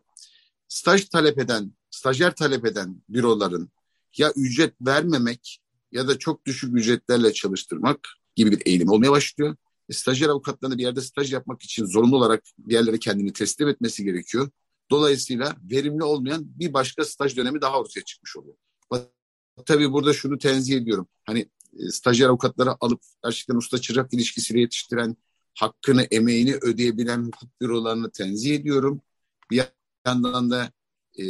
Staj 0.67 1.05
talep 1.05 1.39
eden, 1.39 1.71
stajyer 1.89 2.35
talep 2.35 2.65
eden 2.65 3.01
büroların 3.09 3.69
ya 4.17 4.33
ücret 4.35 4.73
vermemek 4.81 5.61
ya 5.91 6.07
da 6.07 6.19
çok 6.19 6.45
düşük 6.45 6.77
ücretlerle 6.77 7.33
çalıştırmak 7.33 7.99
gibi 8.35 8.51
bir 8.51 8.61
eğilim 8.65 8.89
olmaya 8.89 9.11
başlıyor. 9.11 9.55
Stajyer 9.91 10.29
avukatlarına 10.29 10.77
bir 10.77 10.83
yerde 10.83 11.01
staj 11.01 11.33
yapmak 11.33 11.61
için 11.61 11.85
zorunlu 11.85 12.17
olarak 12.17 12.43
bir 12.57 12.73
yerlere 12.73 12.99
kendini 12.99 13.33
teslim 13.33 13.67
etmesi 13.67 14.03
gerekiyor. 14.03 14.49
Dolayısıyla 14.89 15.55
verimli 15.71 16.03
olmayan 16.03 16.59
bir 16.59 16.73
başka 16.73 17.05
staj 17.05 17.37
dönemi 17.37 17.61
daha 17.61 17.79
ortaya 17.79 18.01
çıkmış 18.01 18.37
oluyor. 18.37 18.55
Tabii 19.65 19.91
burada 19.91 20.13
şunu 20.13 20.37
tenzih 20.37 20.77
ediyorum. 20.77 21.07
Hani 21.25 21.39
e, 21.79 21.89
stajyer 21.89 22.29
avukatları 22.29 22.75
alıp 22.79 23.01
gerçekten 23.23 23.55
usta 23.55 23.77
çırak 23.77 24.13
ilişkisiyle 24.13 24.59
yetiştiren, 24.59 25.17
hakkını, 25.53 26.03
emeğini 26.11 26.55
ödeyebilen 26.55 27.23
hukuk 27.23 27.61
bürolarını 27.61 28.11
tenzih 28.11 28.55
ediyorum. 28.55 29.01
Bir 29.51 29.63
yandan 30.05 30.51
da 30.51 30.71
e, 31.19 31.25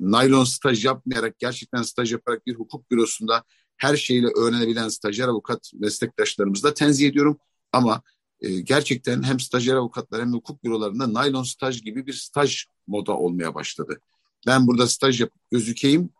naylon 0.00 0.44
staj 0.44 0.84
yapmayarak, 0.84 1.38
gerçekten 1.38 1.82
staj 1.82 2.12
yaparak 2.12 2.46
bir 2.46 2.54
hukuk 2.54 2.90
bürosunda 2.90 3.44
her 3.76 3.96
şeyle 3.96 4.26
öğrenebilen 4.26 4.88
stajyer 4.88 5.28
avukat 5.28 5.70
meslektaşlarımızı 5.74 6.62
da 6.62 6.74
tenzih 6.74 7.08
ediyorum. 7.08 7.38
Ama 7.72 8.02
e, 8.40 8.60
gerçekten 8.60 9.22
hem 9.22 9.40
stajyer 9.40 9.74
avukatlar 9.74 10.20
hem 10.20 10.32
de 10.32 10.36
hukuk 10.36 10.64
bürolarında 10.64 11.14
naylon 11.14 11.42
staj 11.42 11.82
gibi 11.82 12.06
bir 12.06 12.12
staj 12.12 12.64
moda 12.86 13.16
olmaya 13.16 13.54
başladı. 13.54 14.00
Ben 14.46 14.66
burada 14.66 14.86
staj 14.86 15.20
yapıp 15.20 15.50
gözükeyim 15.50 16.10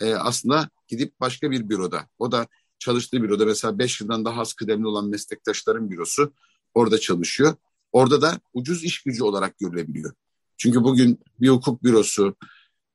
e, 0.00 0.14
aslında 0.14 0.70
gidip 0.88 1.20
başka 1.20 1.50
bir 1.50 1.68
büroda 1.68 2.08
o 2.18 2.32
da 2.32 2.46
çalıştığı 2.78 3.22
büroda 3.22 3.46
mesela 3.46 3.78
5 3.78 4.00
yıldan 4.00 4.24
daha 4.24 4.40
az 4.40 4.54
kıdemli 4.54 4.86
olan 4.86 5.08
meslektaşların 5.08 5.90
bürosu 5.90 6.32
orada 6.74 7.00
çalışıyor. 7.00 7.56
Orada 7.92 8.22
da 8.22 8.40
ucuz 8.52 8.84
iş 8.84 9.02
gücü 9.02 9.22
olarak 9.22 9.58
görülebiliyor. 9.58 10.12
Çünkü 10.56 10.84
bugün 10.84 11.20
bir 11.40 11.48
hukuk 11.48 11.84
bürosu 11.84 12.36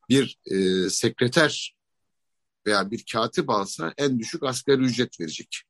bir 0.10 0.40
e, 0.46 0.90
sekreter 0.90 1.76
veya 2.66 2.92
bir 2.92 3.06
katip 3.14 3.50
alsa 3.50 3.94
en 3.98 4.20
düşük 4.20 4.44
asgari 4.44 4.82
ücret 4.82 5.20
verecek. 5.20 5.64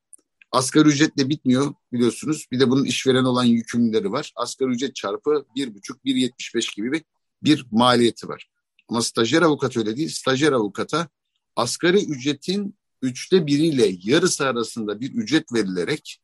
Asgari 0.53 0.87
ücretle 0.89 1.29
bitmiyor 1.29 1.73
biliyorsunuz. 1.93 2.47
Bir 2.51 2.59
de 2.59 2.69
bunun 2.69 2.85
işveren 2.85 3.23
olan 3.23 3.43
yükümlüleri 3.43 4.11
var. 4.11 4.33
Asgari 4.35 4.69
ücret 4.69 4.95
çarpı 4.95 5.45
bir 5.55 5.75
buçuk, 5.75 6.05
bir 6.05 6.15
yetmiş 6.15 6.55
beş 6.55 6.69
gibi 6.69 7.03
bir, 7.43 7.65
maliyeti 7.71 8.27
var. 8.27 8.49
Ama 8.87 9.01
stajyer 9.01 9.41
avukat 9.41 9.77
öyle 9.77 9.97
değil. 9.97 10.09
Stajyer 10.09 10.51
avukata 10.51 11.07
asgari 11.55 12.05
ücretin 12.05 12.77
üçte 13.01 13.47
biriyle 13.47 13.95
yarısı 14.03 14.45
arasında 14.45 14.99
bir 14.99 15.11
ücret 15.13 15.53
verilerek 15.53 16.21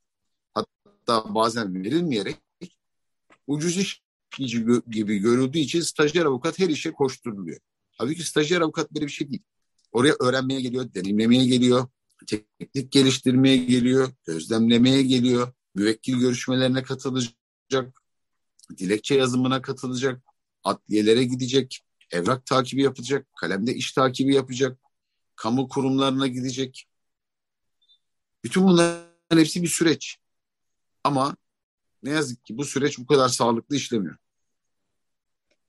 hatta 0.54 1.36
bazen 1.36 1.84
verilmeyerek 1.84 2.38
ucuz 3.48 3.78
iş 3.78 4.02
gibi 4.90 5.18
görüldüğü 5.18 5.60
için 5.60 5.82
stajyer 5.82 6.26
avukat 6.26 6.60
her 6.60 6.70
işe 6.70 6.92
koşturuluyor. 6.92 7.60
Halbuki 7.98 8.24
stajyer 8.24 8.62
avukat 8.62 8.92
böyle 8.92 9.06
bir 9.06 9.12
şey 9.12 9.30
değil. 9.30 9.44
Oraya 9.92 10.16
öğrenmeye 10.20 10.62
geliyor, 10.62 10.94
deneyimlemeye 10.94 11.46
geliyor, 11.46 11.88
teknik 12.28 12.92
geliştirmeye 12.92 13.58
geliyor, 13.58 14.12
gözlemlemeye 14.26 15.04
geliyor, 15.04 15.54
müvekkil 15.76 16.20
görüşmelerine 16.20 16.84
katılacak, 16.84 18.02
dilekçe 18.78 19.16
yazımına 19.16 19.62
katılacak, 19.62 20.22
adliyelere 20.64 21.24
gidecek, 21.24 21.80
evrak 22.12 22.46
takibi 22.46 22.82
yapacak, 22.84 23.28
kalemde 23.36 23.74
iş 23.74 23.92
takibi 23.92 24.36
yapacak, 24.36 24.80
kamu 25.36 25.68
kurumlarına 25.68 26.28
gidecek. 26.28 26.88
Bütün 28.44 28.64
bunların 28.64 29.38
hepsi 29.38 29.64
bir 29.64 29.68
süreç. 29.68 30.18
Ama 31.04 31.38
ne 32.04 32.10
yazık 32.10 32.46
ki 32.46 32.58
bu 32.58 32.66
süreç 32.66 33.00
bu 33.00 33.06
kadar 33.06 33.30
sağlıklı 33.30 33.76
işlemiyor. 33.76 34.18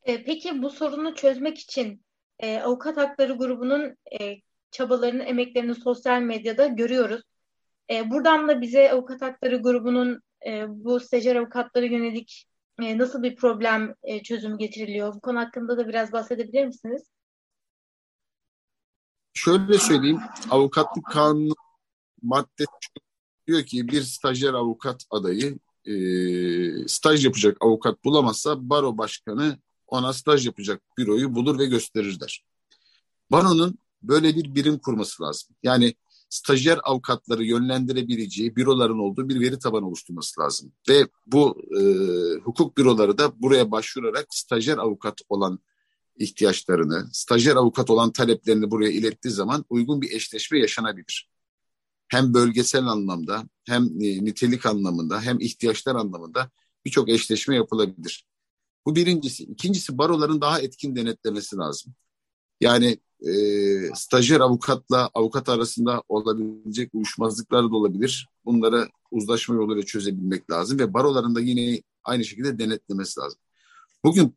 E, 0.02 0.24
peki 0.24 0.62
bu 0.62 0.70
sorunu 0.70 1.14
çözmek 1.14 1.58
için 1.58 2.04
e, 2.38 2.58
Avukat 2.58 2.96
Hakları 2.96 3.32
grubunun 3.32 3.96
e, 4.20 4.36
çabalarını, 4.70 5.22
emeklerini 5.22 5.74
sosyal 5.74 6.22
medyada 6.22 6.66
görüyoruz. 6.66 7.22
E, 7.90 8.10
buradan 8.10 8.48
da 8.48 8.60
bize 8.60 8.92
Avukat 8.92 9.22
Hakları 9.22 9.56
grubunun 9.56 10.20
e, 10.46 10.64
bu 10.68 11.00
stajyer 11.00 11.36
avukatlara 11.36 11.86
yönelik 11.86 12.46
e, 12.82 12.98
nasıl 12.98 13.22
bir 13.22 13.36
problem 13.36 13.94
e, 14.02 14.22
çözümü 14.22 14.58
getiriliyor? 14.58 15.14
Bu 15.14 15.20
konu 15.20 15.38
hakkında 15.38 15.78
da 15.78 15.88
biraz 15.88 16.12
bahsedebilir 16.12 16.66
misiniz? 16.66 17.02
Şöyle 19.34 19.78
söyleyeyim, 19.78 20.20
avukatlık 20.50 21.06
kanunu 21.06 21.54
madde 22.22 22.64
diyor 23.46 23.62
ki 23.62 23.88
bir 23.88 24.02
stajyer 24.02 24.54
avukat 24.54 25.04
adayı 25.10 25.58
e, 25.84 25.94
staj 26.88 27.24
yapacak 27.24 27.56
avukat 27.60 28.04
bulamazsa 28.04 28.70
baro 28.70 28.98
başkanı 28.98 29.58
ona 29.86 30.12
staj 30.12 30.46
yapacak 30.46 30.82
büroyu 30.98 31.34
bulur 31.34 31.58
ve 31.58 31.66
gösterir 31.66 32.20
der. 32.20 32.44
Baronun 33.30 33.78
böyle 34.02 34.36
bir 34.36 34.54
birim 34.54 34.78
kurması 34.78 35.22
lazım. 35.22 35.56
Yani 35.62 35.94
stajyer 36.28 36.78
avukatları 36.82 37.44
yönlendirebileceği 37.44 38.56
büroların 38.56 38.98
olduğu 38.98 39.28
bir 39.28 39.40
veri 39.40 39.58
tabanı 39.58 39.86
oluşturması 39.86 40.40
lazım. 40.40 40.72
Ve 40.88 41.08
bu 41.26 41.62
e, 41.80 41.82
hukuk 42.40 42.76
büroları 42.76 43.18
da 43.18 43.42
buraya 43.42 43.70
başvurarak 43.70 44.26
stajyer 44.30 44.78
avukat 44.78 45.20
olan 45.28 45.58
ihtiyaçlarını, 46.18 47.08
stajyer 47.12 47.56
avukat 47.56 47.90
olan 47.90 48.12
taleplerini 48.12 48.70
buraya 48.70 48.90
ilettiği 48.90 49.34
zaman 49.34 49.64
uygun 49.70 50.02
bir 50.02 50.12
eşleşme 50.12 50.58
yaşanabilir. 50.58 51.30
Hem 52.08 52.34
bölgesel 52.34 52.86
anlamda, 52.86 53.44
hem 53.66 53.84
e, 53.84 54.24
nitelik 54.24 54.66
anlamında, 54.66 55.20
hem 55.22 55.40
ihtiyaçlar 55.40 55.94
anlamında 55.94 56.50
birçok 56.84 57.08
eşleşme 57.08 57.56
yapılabilir. 57.56 58.26
Bu 58.86 58.96
birincisi. 58.96 59.44
İkincisi 59.44 59.98
baroların 59.98 60.40
daha 60.40 60.60
etkin 60.60 60.96
denetlemesi 60.96 61.56
lazım. 61.56 61.94
Yani 62.60 62.98
e, 63.26 63.32
stajyer 63.94 64.40
avukatla 64.40 65.10
avukat 65.14 65.48
arasında 65.48 66.02
olabilecek 66.08 66.94
uyuşmazlıklar 66.94 67.64
da 67.64 67.76
olabilir. 67.76 68.28
Bunları 68.44 68.88
uzlaşma 69.10 69.54
yoluyla 69.54 69.82
çözebilmek 69.82 70.50
lazım 70.50 70.78
ve 70.78 70.94
baroların 70.94 71.34
da 71.34 71.40
yine 71.40 71.82
aynı 72.04 72.24
şekilde 72.24 72.58
denetlemesi 72.58 73.20
lazım. 73.20 73.38
Bugün 74.04 74.36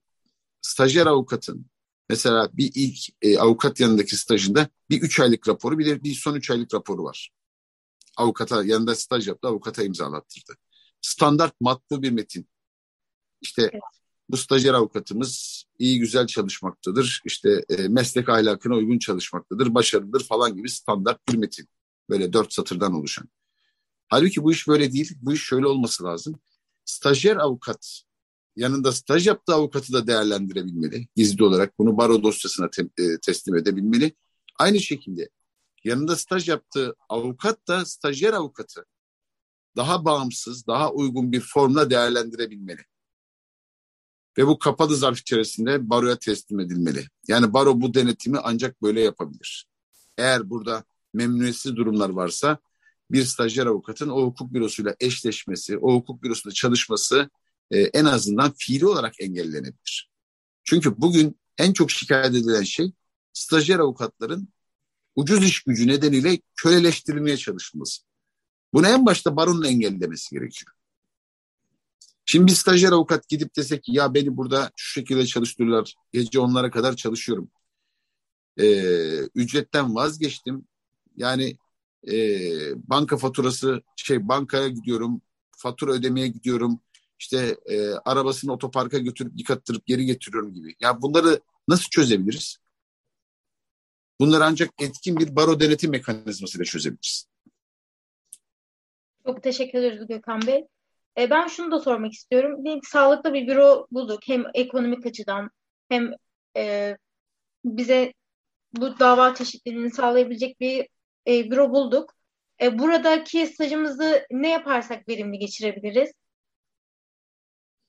stajyer 0.62 1.06
avukatın 1.06 1.66
mesela 2.10 2.50
bir 2.54 2.72
ilk 2.76 2.98
e, 3.22 3.40
avukat 3.40 3.80
yanındaki 3.80 4.18
stajında 4.18 4.68
bir 4.90 5.02
üç 5.02 5.20
aylık 5.20 5.48
raporu 5.48 5.80
bir 5.80 5.86
de 5.86 6.04
bir 6.04 6.14
son 6.14 6.36
üç 6.36 6.52
aylık 6.52 6.74
raporu 6.74 7.04
var. 7.04 7.32
Avukata 8.18 8.64
yanında 8.64 8.96
staj 8.96 9.28
yaptı, 9.28 9.48
avukata 9.48 9.84
imzalattırdı. 9.84 10.54
Standart 11.02 11.62
matbu 11.62 12.02
bir 12.02 12.12
metin. 12.12 12.48
İşte 13.42 13.62
evet. 13.62 14.03
Bu 14.30 14.38
stajyer 14.38 14.74
avukatımız 14.74 15.64
iyi 15.80 16.00
güzel 16.00 16.28
çalışmaktadır. 16.28 17.22
İşte 17.26 17.66
e, 17.70 17.88
meslek 17.88 18.30
ahlakına 18.30 18.76
uygun 18.76 19.00
çalışmaktadır, 19.00 19.74
başarılıdır 19.74 20.24
falan 20.24 20.56
gibi 20.56 20.70
standart 20.70 21.28
bir 21.30 21.38
metin. 21.38 21.68
Böyle 22.10 22.34
dört 22.34 22.54
satırdan 22.54 22.94
oluşan. 22.94 23.30
Halbuki 24.08 24.44
bu 24.44 24.52
iş 24.52 24.68
böyle 24.68 24.92
değil. 24.92 25.18
Bu 25.22 25.34
iş 25.34 25.44
şöyle 25.44 25.68
olması 25.68 26.04
lazım. 26.04 26.40
Stajyer 26.86 27.36
avukat 27.38 28.04
yanında 28.56 28.92
staj 28.92 29.28
yaptığı 29.28 29.54
avukatı 29.54 29.94
da 29.94 30.08
değerlendirebilmeli. 30.08 31.08
Gizli 31.16 31.44
olarak 31.44 31.80
bunu 31.80 31.98
baro 31.98 32.24
dosyasına 32.24 32.70
te- 32.70 33.04
e, 33.04 33.20
teslim 33.22 33.56
edebilmeli. 33.56 34.16
Aynı 34.60 34.80
şekilde 34.80 35.30
yanında 35.84 36.16
staj 36.16 36.50
yaptığı 36.50 36.96
avukat 37.10 37.68
da 37.68 37.86
stajyer 37.86 38.34
avukatı 38.34 38.86
daha 39.76 40.06
bağımsız, 40.06 40.68
daha 40.68 40.92
uygun 40.92 41.32
bir 41.32 41.42
formla 41.42 41.90
değerlendirebilmeli. 41.90 42.82
Ve 44.38 44.48
bu 44.48 44.60
kapalı 44.60 44.96
zarf 44.96 45.20
içerisinde 45.20 45.90
baroya 45.90 46.20
teslim 46.20 46.60
edilmeli. 46.60 47.06
Yani 47.28 47.54
baro 47.54 47.82
bu 47.82 47.94
denetimi 47.94 48.40
ancak 48.40 48.82
böyle 48.82 49.02
yapabilir. 49.02 49.68
Eğer 50.18 50.50
burada 50.50 50.84
memnuniyetsiz 51.14 51.76
durumlar 51.76 52.10
varsa 52.10 52.58
bir 53.12 53.24
stajyer 53.24 53.66
avukatın 53.66 54.10
o 54.10 54.22
hukuk 54.22 54.54
bürosuyla 54.54 54.96
eşleşmesi, 55.00 55.78
o 55.78 55.94
hukuk 55.94 56.24
bürosunda 56.24 56.54
çalışması 56.54 57.30
e, 57.72 57.80
en 57.80 58.06
azından 58.06 58.54
fiili 58.58 58.86
olarak 58.86 59.22
engellenebilir. 59.22 60.12
Çünkü 60.64 61.02
bugün 61.02 61.40
en 61.58 61.74
çok 61.74 61.92
şikayet 61.92 62.36
edilen 62.36 62.64
şey 62.64 62.94
stajyer 63.34 63.80
avukatların 63.80 64.50
ucuz 65.16 65.44
iş 65.46 65.64
gücü 65.64 65.88
nedeniyle 65.88 66.40
köleleştirilmeye 66.56 67.38
çalışılması. 67.38 68.02
Bunu 68.74 68.88
en 68.88 69.06
başta 69.06 69.36
baronun 69.36 69.64
engellemesi 69.64 70.36
gerekiyor. 70.36 70.74
Şimdi 72.26 72.48
bir 72.48 72.56
stajyer 72.56 72.92
avukat 72.92 73.30
gidip 73.30 73.56
desek 73.56 73.84
ki 73.84 73.92
ya 73.96 74.14
beni 74.14 74.38
burada 74.38 74.72
şu 74.76 74.92
şekilde 75.00 75.26
çalıştırırlar. 75.26 75.96
Gece 76.12 76.40
onlara 76.40 76.72
kadar 76.72 76.96
çalışıyorum. 76.96 77.52
Ee, 78.58 79.20
ücretten 79.36 79.96
vazgeçtim. 79.96 80.68
Yani 81.18 81.58
e, 82.12 82.18
banka 82.90 83.18
faturası 83.18 83.82
şey 83.96 84.28
bankaya 84.28 84.68
gidiyorum. 84.68 85.22
Fatura 85.58 85.92
ödemeye 85.92 86.28
gidiyorum. 86.28 86.80
İşte 87.20 87.58
e, 87.66 87.90
arabasını 87.92 88.54
otoparka 88.54 88.98
götürüp 88.98 89.40
yıkattırıp 89.40 89.86
geri 89.86 90.06
getiriyorum 90.06 90.54
gibi. 90.54 90.76
Ya 90.80 91.02
bunları 91.02 91.40
nasıl 91.68 91.90
çözebiliriz? 91.90 92.58
Bunları 94.20 94.46
ancak 94.46 94.70
etkin 94.80 95.18
bir 95.18 95.36
baro 95.36 95.60
denetim 95.60 95.92
mekanizmasıyla 95.92 96.66
çözebiliriz. 96.66 97.28
Çok 99.26 99.44
teşekkür 99.44 99.80
ederiz 99.80 100.08
Gökhan 100.08 100.42
Bey. 100.48 100.68
E, 101.18 101.30
ben 101.30 101.48
şunu 101.48 101.72
da 101.72 101.80
sormak 101.80 102.14
istiyorum. 102.14 102.66
Diyelim 102.66 102.82
sağlıklı 102.84 103.34
bir 103.34 103.48
büro 103.48 103.88
bulduk. 103.92 104.20
Hem 104.28 104.44
ekonomik 104.54 105.06
açıdan 105.06 105.50
hem 105.90 106.12
e, 106.58 106.98
bize 107.66 108.14
bu 108.74 109.00
dava 109.00 109.36
çeşitliliğini 109.36 109.92
sağlayabilecek 109.92 110.60
bir 110.60 110.88
e, 111.28 111.52
büro 111.52 111.70
bulduk. 111.70 112.14
E, 112.62 112.80
buradaki 112.80 113.48
stajımızı 113.48 114.28
ne 114.32 114.50
yaparsak 114.50 115.08
verimli 115.10 115.40
geçirebiliriz? 115.40 116.12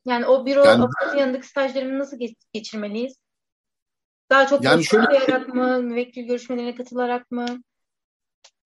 Yani 0.07 0.27
o 0.27 0.47
büro 0.47 0.65
yani, 0.65 0.87
yanındaki 1.17 1.47
stajlarını 1.47 1.99
nasıl 1.99 2.19
geç, 2.19 2.37
geçirmeliyiz? 2.53 3.17
Daha 4.31 4.47
çok 4.47 4.65
yani 4.65 4.85
şöyle, 4.85 5.39
mı, 5.39 5.83
müvekkil 5.83 6.27
görüşmelerine 6.27 6.75
katılarak 6.75 7.31
mı? 7.31 7.47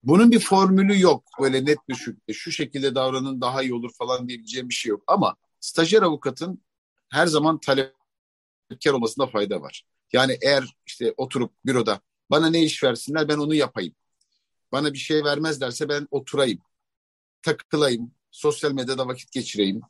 Bunun 0.02 0.30
bir 0.30 0.40
formülü 0.40 1.00
yok. 1.00 1.24
Böyle 1.40 1.64
net 1.64 1.78
bir 1.88 1.94
şu, 1.94 2.16
şu 2.32 2.52
şekilde 2.52 2.94
davranın 2.94 3.40
daha 3.40 3.62
iyi 3.62 3.74
olur 3.74 3.90
falan 3.98 4.28
diyebileceğim 4.28 4.68
bir 4.68 4.74
şey 4.74 4.90
yok. 4.90 5.04
Ama 5.06 5.36
stajyer 5.60 6.02
avukatın 6.02 6.62
her 7.08 7.26
zaman 7.26 7.60
talepkar 7.60 8.92
olmasında 8.92 9.26
fayda 9.26 9.60
var. 9.60 9.84
Yani 10.12 10.38
eğer 10.42 10.64
işte 10.86 11.14
oturup 11.16 11.52
büroda 11.66 12.00
bana 12.30 12.50
ne 12.50 12.64
iş 12.64 12.84
versinler 12.84 13.28
ben 13.28 13.38
onu 13.38 13.54
yapayım. 13.54 13.94
Bana 14.72 14.92
bir 14.92 14.98
şey 14.98 15.24
vermezlerse 15.24 15.88
ben 15.88 16.08
oturayım, 16.10 16.58
takılayım, 17.42 18.10
sosyal 18.30 18.72
medyada 18.72 19.06
vakit 19.08 19.32
geçireyim, 19.32 19.80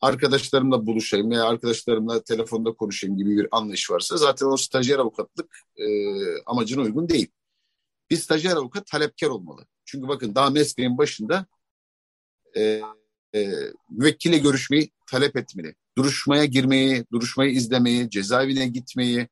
arkadaşlarımla 0.00 0.86
buluşayım 0.86 1.30
veya 1.30 1.44
arkadaşlarımla 1.44 2.22
telefonda 2.22 2.72
konuşayım 2.72 3.16
gibi 3.16 3.36
bir 3.36 3.48
anlayış 3.50 3.90
varsa 3.90 4.16
zaten 4.16 4.46
o 4.46 4.56
stajyer 4.56 4.98
avukatlık 4.98 5.58
e, 5.76 5.84
amacına 6.46 6.82
uygun 6.82 7.08
değil. 7.08 7.28
Bir 8.10 8.16
stajyer 8.16 8.56
avukat 8.56 8.86
talepkar 8.86 9.28
olmalı. 9.28 9.66
Çünkü 9.84 10.08
bakın 10.08 10.34
daha 10.34 10.50
mesleğin 10.50 10.98
başında 10.98 11.46
e, 12.56 12.82
e, 13.34 13.52
müvekkile 13.90 14.38
görüşmeyi 14.38 14.90
talep 15.06 15.36
etmeli. 15.36 15.74
Duruşmaya 15.98 16.44
girmeyi, 16.44 17.04
duruşmayı 17.12 17.52
izlemeyi, 17.52 18.10
cezaevine 18.10 18.68
gitmeyi, 18.68 19.28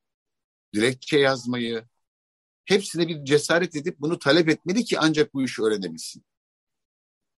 dilekçe 0.73 1.17
yazmayı, 1.17 1.83
hepsine 2.65 3.07
bir 3.07 3.25
cesaret 3.25 3.75
edip 3.75 3.99
bunu 3.99 4.19
talep 4.19 4.49
etmeli 4.49 4.83
ki 4.83 4.99
ancak 4.99 5.33
bu 5.33 5.43
işi 5.43 5.61
öğrenebilsin. 5.63 6.23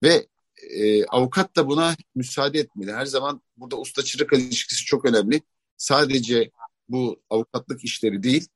Ve 0.03 0.27
e, 0.71 1.05
avukat 1.05 1.57
da 1.57 1.69
buna 1.69 1.97
müsaade 2.15 2.59
etmeli. 2.59 2.93
Her 2.93 3.07
zaman 3.07 3.43
burada 3.57 3.77
usta 3.77 4.03
çırak 4.03 4.33
ilişkisi 4.33 4.85
çok 4.85 5.05
önemli. 5.05 5.43
Sadece 5.77 6.51
bu 6.89 7.23
avukatlık 7.31 7.85
işleri 7.85 8.23
değil, 8.23 8.49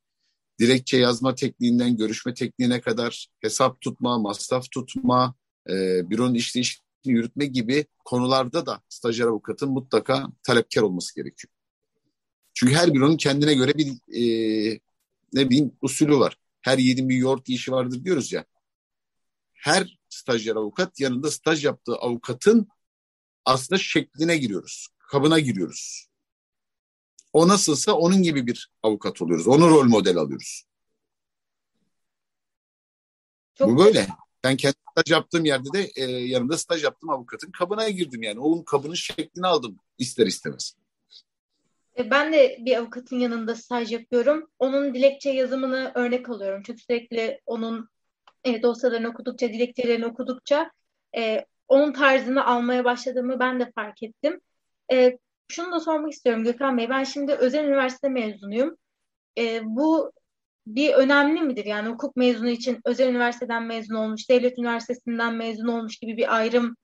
dilekçe 0.60 0.96
yazma 0.96 1.34
tekniğinden 1.34 1.96
görüşme 1.96 2.34
tekniğine 2.34 2.80
kadar 2.80 3.28
hesap 3.40 3.80
tutma, 3.80 4.18
masraf 4.18 4.70
tutma, 4.70 5.34
e, 5.68 6.10
büronun 6.10 6.34
işleyişini 6.34 6.82
yürütme 7.04 7.46
gibi 7.46 7.86
konularda 8.04 8.66
da 8.66 8.82
stajyer 8.88 9.26
avukatın 9.26 9.70
mutlaka 9.70 10.26
talepkar 10.42 10.82
olması 10.82 11.14
gerekiyor. 11.14 11.52
Çünkü 12.54 12.74
her 12.74 12.94
büronun 12.94 13.16
kendine 13.16 13.54
göre 13.54 13.74
bir 13.74 13.88
e, 13.88 14.80
ne 15.32 15.50
bileyim 15.50 15.72
usulü 15.82 16.18
var. 16.18 16.36
Her 16.60 16.78
yiğidin 16.78 17.08
bir 17.08 17.16
yoğurt 17.16 17.48
işi 17.48 17.72
vardır 17.72 18.04
diyoruz 18.04 18.32
ya. 18.32 18.44
Her 19.52 19.98
stajyer 20.08 20.56
avukat 20.56 21.00
yanında 21.00 21.30
staj 21.30 21.64
yaptığı 21.64 21.94
avukatın 21.94 22.68
aslında 23.44 23.78
şekline 23.78 24.36
giriyoruz. 24.36 24.88
Kabına 24.98 25.38
giriyoruz. 25.38 26.11
O 27.32 27.48
nasılsa 27.48 27.92
onun 27.92 28.22
gibi 28.22 28.46
bir 28.46 28.70
avukat 28.82 29.22
oluyoruz. 29.22 29.48
Onu 29.48 29.70
rol 29.70 29.84
model 29.84 30.16
alıyoruz. 30.16 30.64
Çok 33.54 33.68
Bu 33.68 33.78
böyle. 33.78 34.06
Ben 34.44 34.56
kendi 34.56 34.76
staj 34.90 35.12
yaptığım 35.12 35.44
yerde 35.44 35.72
de 35.72 35.90
e, 35.96 36.04
yanında 36.04 36.58
staj 36.58 36.84
yaptım 36.84 37.10
avukatın 37.10 37.50
kabına 37.50 37.88
girdim 37.88 38.22
yani. 38.22 38.40
Onun 38.40 38.62
kabının 38.62 38.94
şeklini 38.94 39.46
aldım 39.46 39.78
ister 39.98 40.26
istemez. 40.26 40.76
E, 41.98 42.10
ben 42.10 42.32
de 42.32 42.58
bir 42.60 42.76
avukatın 42.76 43.18
yanında 43.18 43.56
staj 43.56 43.92
yapıyorum. 43.92 44.50
Onun 44.58 44.94
dilekçe 44.94 45.30
yazımını 45.30 45.92
örnek 45.94 46.28
alıyorum. 46.28 46.62
Çünkü 46.66 46.82
sürekli 46.82 47.40
onun 47.46 47.88
e, 48.44 48.62
dosyalarını 48.62 49.08
okudukça, 49.08 49.48
dilekçelerini 49.48 50.06
okudukça 50.06 50.70
e, 51.16 51.44
onun 51.68 51.92
tarzını 51.92 52.46
almaya 52.46 52.84
başladığımı 52.84 53.40
ben 53.40 53.60
de 53.60 53.72
fark 53.74 54.02
ettim. 54.02 54.40
E, 54.92 55.18
şunu 55.52 55.72
da 55.72 55.80
sormak 55.80 56.12
istiyorum 56.12 56.44
Gökhan 56.44 56.78
Bey. 56.78 56.88
Ben 56.90 57.04
şimdi 57.04 57.32
özel 57.32 57.64
üniversite 57.64 58.08
mezunuyum. 58.08 58.76
E, 59.38 59.60
bu 59.64 60.12
bir 60.66 60.94
önemli 60.94 61.40
midir? 61.42 61.64
Yani 61.64 61.88
hukuk 61.88 62.16
mezunu 62.16 62.48
için 62.48 62.80
özel 62.84 63.08
üniversiteden 63.08 63.62
mezun 63.62 63.94
olmuş, 63.94 64.30
devlet 64.30 64.58
üniversitesinden 64.58 65.34
mezun 65.34 65.68
olmuş 65.68 65.98
gibi 65.98 66.16
bir 66.16 66.36
ayrım 66.36 66.76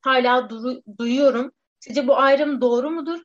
hala 0.00 0.50
duru, 0.50 0.82
duyuyorum. 0.98 1.52
Sizce 1.80 2.08
bu 2.08 2.16
ayrım 2.16 2.60
doğru 2.60 2.90
mudur? 2.90 3.20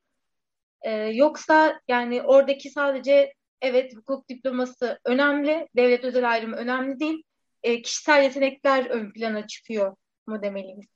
Ee, 0.81 0.91
yoksa 0.91 1.81
yani 1.87 2.21
oradaki 2.21 2.69
sadece 2.69 3.33
evet 3.61 3.95
hukuk 3.95 4.29
diploması 4.29 4.99
önemli, 5.05 5.67
devlet 5.75 6.03
özel 6.03 6.31
ayrımı 6.31 6.55
önemli 6.55 6.99
değil. 6.99 7.23
E, 7.63 7.81
kişisel 7.81 8.23
yetenekler 8.23 8.85
ön 8.85 9.11
plana 9.11 9.47
çıkıyor 9.47 9.95
mu 10.27 10.41
demeliyiz? 10.41 10.94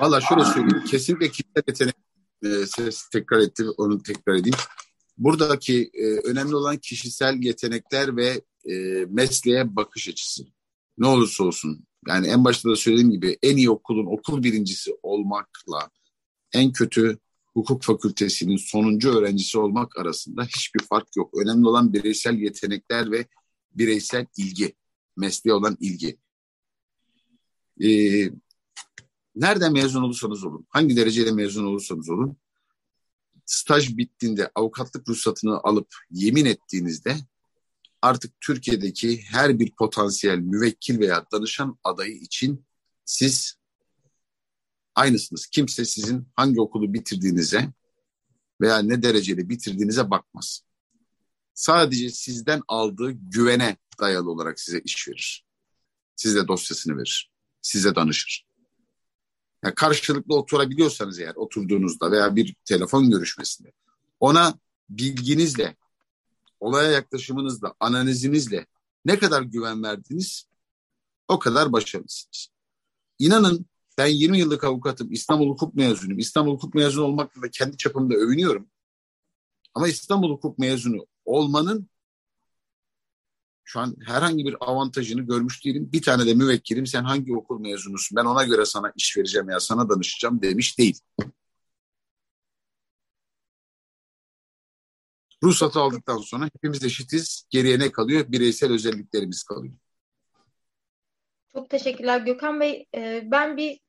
Valla 0.00 0.20
şöyle 0.20 0.44
söyleyeyim. 0.44 0.84
Kesinlikle 0.84 1.28
kişisel 1.28 1.62
yetenek 1.68 1.94
e, 2.44 2.66
ses 2.66 3.08
tekrar 3.08 3.38
etti, 3.38 3.64
onu 3.76 4.02
tekrar 4.02 4.34
edeyim. 4.34 4.58
Buradaki 5.18 5.90
e, 5.94 6.04
önemli 6.04 6.56
olan 6.56 6.76
kişisel 6.76 7.42
yetenekler 7.42 8.16
ve 8.16 8.42
e, 8.64 8.74
mesleğe 9.08 9.76
bakış 9.76 10.08
açısı. 10.08 10.46
Ne 10.98 11.06
olursa 11.06 11.44
olsun. 11.44 11.86
Yani 12.08 12.26
en 12.26 12.44
başta 12.44 12.70
da 12.70 12.76
söylediğim 12.76 13.10
gibi 13.10 13.38
en 13.42 13.56
iyi 13.56 13.70
okulun 13.70 14.06
okul 14.06 14.42
birincisi 14.42 14.96
olmakla 15.02 15.90
en 16.52 16.72
kötü 16.72 17.18
hukuk 17.54 17.82
fakültesinin 17.82 18.56
sonuncu 18.56 19.18
öğrencisi 19.18 19.58
olmak 19.58 19.98
arasında 19.98 20.44
hiçbir 20.44 20.80
fark 20.80 21.16
yok. 21.16 21.42
Önemli 21.42 21.66
olan 21.66 21.92
bireysel 21.92 22.34
yetenekler 22.34 23.10
ve 23.10 23.26
bireysel 23.70 24.26
ilgi, 24.36 24.74
mesleğe 25.16 25.54
olan 25.54 25.76
ilgi. 25.80 26.18
Ee, 27.84 28.30
nereden 29.40 29.72
mezun 29.72 30.02
olursanız 30.02 30.44
olun, 30.44 30.66
hangi 30.68 30.96
derecede 30.96 31.32
mezun 31.32 31.64
olursanız 31.64 32.10
olun, 32.10 32.36
staj 33.46 33.96
bittiğinde 33.96 34.50
avukatlık 34.54 35.08
ruhsatını 35.08 35.58
alıp 35.58 35.94
yemin 36.10 36.44
ettiğinizde 36.44 37.16
artık 38.02 38.40
Türkiye'deki 38.40 39.22
her 39.22 39.58
bir 39.58 39.74
potansiyel 39.74 40.38
müvekkil 40.38 41.00
veya 41.00 41.26
danışan 41.32 41.78
adayı 41.84 42.14
için 42.14 42.66
siz 43.04 43.58
aynısınız. 44.94 45.46
Kimse 45.46 45.84
sizin 45.84 46.28
hangi 46.36 46.60
okulu 46.60 46.94
bitirdiğinize 46.94 47.72
veya 48.60 48.78
ne 48.78 49.02
dereceli 49.02 49.48
bitirdiğinize 49.48 50.10
bakmaz. 50.10 50.62
Sadece 51.54 52.10
sizden 52.10 52.62
aldığı 52.68 53.10
güvene 53.10 53.76
dayalı 54.00 54.30
olarak 54.30 54.60
size 54.60 54.80
iş 54.80 55.08
verir. 55.08 55.46
Size 56.16 56.48
dosyasını 56.48 56.96
verir. 56.96 57.32
Size 57.62 57.94
danışır. 57.94 58.47
Yani 59.64 59.74
karşılıklı 59.74 60.34
oturabiliyorsanız 60.34 61.18
eğer 61.18 61.34
oturduğunuzda 61.34 62.12
veya 62.12 62.36
bir 62.36 62.56
telefon 62.64 63.10
görüşmesinde 63.10 63.72
ona 64.20 64.54
bilginizle, 64.90 65.76
olaya 66.60 66.90
yaklaşımınızla, 66.90 67.74
analizinizle 67.80 68.66
ne 69.04 69.18
kadar 69.18 69.42
güven 69.42 69.82
verdiniz 69.82 70.48
o 71.28 71.38
kadar 71.38 71.72
başarılısınız. 71.72 72.48
İnanın 73.18 73.66
ben 73.98 74.06
20 74.06 74.38
yıllık 74.38 74.64
avukatım, 74.64 75.12
İstanbul 75.12 75.48
Hukuk 75.48 75.74
mezunuyum. 75.74 76.18
İstanbul 76.18 76.54
Hukuk 76.54 76.74
mezunu 76.74 77.04
olmakla 77.04 77.42
da 77.42 77.50
kendi 77.50 77.76
çapımda 77.76 78.14
övünüyorum. 78.14 78.68
Ama 79.74 79.88
İstanbul 79.88 80.30
Hukuk 80.30 80.58
mezunu 80.58 81.06
olmanın 81.24 81.88
şu 83.68 83.80
an 83.80 83.96
herhangi 84.06 84.44
bir 84.44 84.56
avantajını 84.60 85.22
görmüş 85.22 85.64
değilim. 85.64 85.92
Bir 85.92 86.02
tane 86.02 86.26
de 86.26 86.34
müvekkilim 86.34 86.86
sen 86.86 87.04
hangi 87.04 87.36
okul 87.36 87.60
mezunusun 87.60 88.16
ben 88.16 88.24
ona 88.24 88.44
göre 88.44 88.64
sana 88.64 88.92
iş 88.96 89.16
vereceğim 89.16 89.48
ya 89.48 89.60
sana 89.60 89.88
danışacağım 89.88 90.42
demiş 90.42 90.78
değil. 90.78 91.00
Ruhsatı 95.42 95.80
aldıktan 95.80 96.18
sonra 96.18 96.44
hepimiz 96.44 96.84
eşitiz. 96.84 97.44
Geriye 97.50 97.78
ne 97.78 97.92
kalıyor? 97.92 98.24
Bireysel 98.28 98.72
özelliklerimiz 98.72 99.42
kalıyor. 99.42 99.74
Çok 101.52 101.70
teşekkürler 101.70 102.20
Gökhan 102.20 102.60
Bey. 102.60 102.86
Ee, 102.94 103.22
ben 103.24 103.56
bir 103.56 103.80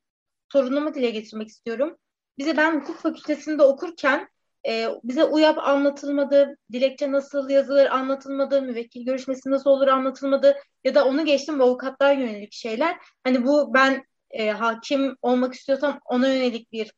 sorunumu 0.52 0.96
dile 0.96 1.10
getirmek 1.10 1.48
istiyorum. 1.48 1.98
Bize 2.38 2.58
ben 2.58 2.80
hukuk 2.80 2.98
fakültesinde 2.98 3.64
okurken 3.64 4.30
e, 4.68 4.88
bize 5.04 5.24
UYAP 5.24 5.58
anlatılmadı, 5.58 6.58
dilekçe 6.72 7.12
nasıl 7.12 7.50
yazılır 7.50 7.86
anlatılmadı, 7.86 8.62
müvekkil 8.62 9.06
görüşmesi 9.06 9.52
nasıl 9.52 9.70
olur 9.70 9.88
anlatılmadı 9.88 10.56
ya 10.84 10.96
da 10.96 11.06
onu 11.06 11.26
geçtim 11.26 11.62
avukatlar 11.62 12.18
yönelik 12.18 12.54
şeyler. 12.54 12.98
Hani 13.24 13.46
bu 13.46 13.74
ben 13.74 14.04
e, 14.32 14.50
hakim 14.52 15.16
olmak 15.22 15.54
istiyorsam 15.54 16.00
ona 16.06 16.28
yönelik 16.28 16.72
bir 16.72 16.92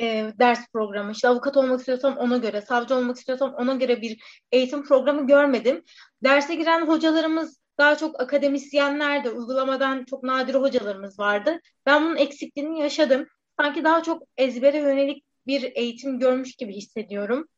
e, 0.00 0.32
ders 0.38 0.60
programı, 0.72 1.12
işte 1.12 1.28
avukat 1.28 1.56
olmak 1.56 1.78
istiyorsam 1.78 2.16
ona 2.16 2.36
göre, 2.36 2.60
savcı 2.60 2.94
olmak 2.94 3.16
istiyorsam 3.16 3.54
ona 3.54 3.74
göre 3.74 4.02
bir 4.02 4.22
eğitim 4.52 4.84
programı 4.84 5.26
görmedim. 5.26 5.84
Derse 6.24 6.54
giren 6.54 6.86
hocalarımız 6.86 7.62
daha 7.78 7.96
çok 7.96 8.20
akademisyenler 8.20 9.24
de 9.24 9.30
uygulamadan 9.30 10.04
çok 10.04 10.22
nadir 10.22 10.54
hocalarımız 10.54 11.18
vardı. 11.18 11.60
Ben 11.86 12.04
bunun 12.04 12.16
eksikliğini 12.16 12.80
yaşadım. 12.80 13.26
Sanki 13.60 13.84
daha 13.84 14.02
çok 14.02 14.22
ezbere 14.36 14.78
yönelik 14.78 15.24
bir 15.46 15.72
eğitim 15.74 16.18
görmüş 16.18 16.56
gibi 16.56 16.72
hissediyorum. 16.72 17.48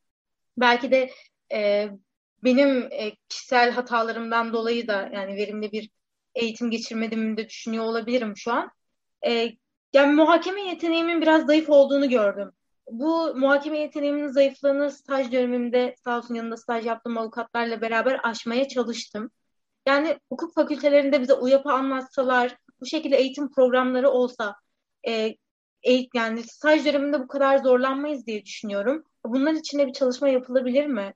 Belki 0.56 0.90
de 0.90 1.10
e, 1.52 1.88
benim 2.44 2.88
e, 2.92 3.12
kişisel 3.28 3.70
hatalarımdan 3.70 4.52
dolayı 4.52 4.88
da 4.88 5.10
yani 5.12 5.36
verimli 5.36 5.72
bir 5.72 5.90
eğitim 6.34 6.70
geçirmediğimi 6.70 7.36
de 7.36 7.48
düşünüyor 7.48 7.84
olabilirim 7.84 8.36
şu 8.36 8.52
an. 8.52 8.70
E, 9.26 9.48
yani 9.92 10.14
muhakeme 10.14 10.60
yeteneğimin 10.62 11.22
biraz 11.22 11.46
zayıf 11.46 11.70
olduğunu 11.70 12.08
gördüm. 12.08 12.50
Bu 12.90 13.34
muhakeme 13.36 13.78
yeteneğimin 13.78 14.28
zayıflığını 14.28 14.90
staj 14.90 15.32
dönemimde 15.32 15.94
sağ 16.04 16.18
olsun 16.18 16.34
yanında 16.34 16.56
staj 16.56 16.86
yaptığım 16.86 17.18
avukatlarla 17.18 17.80
beraber 17.80 18.20
aşmaya 18.22 18.68
çalıştım. 18.68 19.30
Yani 19.86 20.18
hukuk 20.28 20.54
fakültelerinde 20.54 21.20
bize 21.20 21.34
UYAP'ı 21.34 21.72
anlatsalar, 21.72 22.56
bu 22.80 22.86
şekilde 22.86 23.16
eğitim 23.16 23.52
programları 23.52 24.10
olsa, 24.10 24.56
e, 25.08 25.34
yani 26.14 26.42
staj 26.42 26.84
döneminde 26.84 27.20
bu 27.20 27.28
kadar 27.28 27.58
zorlanmayız 27.58 28.26
diye 28.26 28.44
düşünüyorum. 28.44 29.04
Bunlar 29.24 29.52
için 29.52 29.78
de 29.78 29.86
bir 29.86 29.92
çalışma 29.92 30.28
yapılabilir 30.28 30.86
mi? 30.86 31.14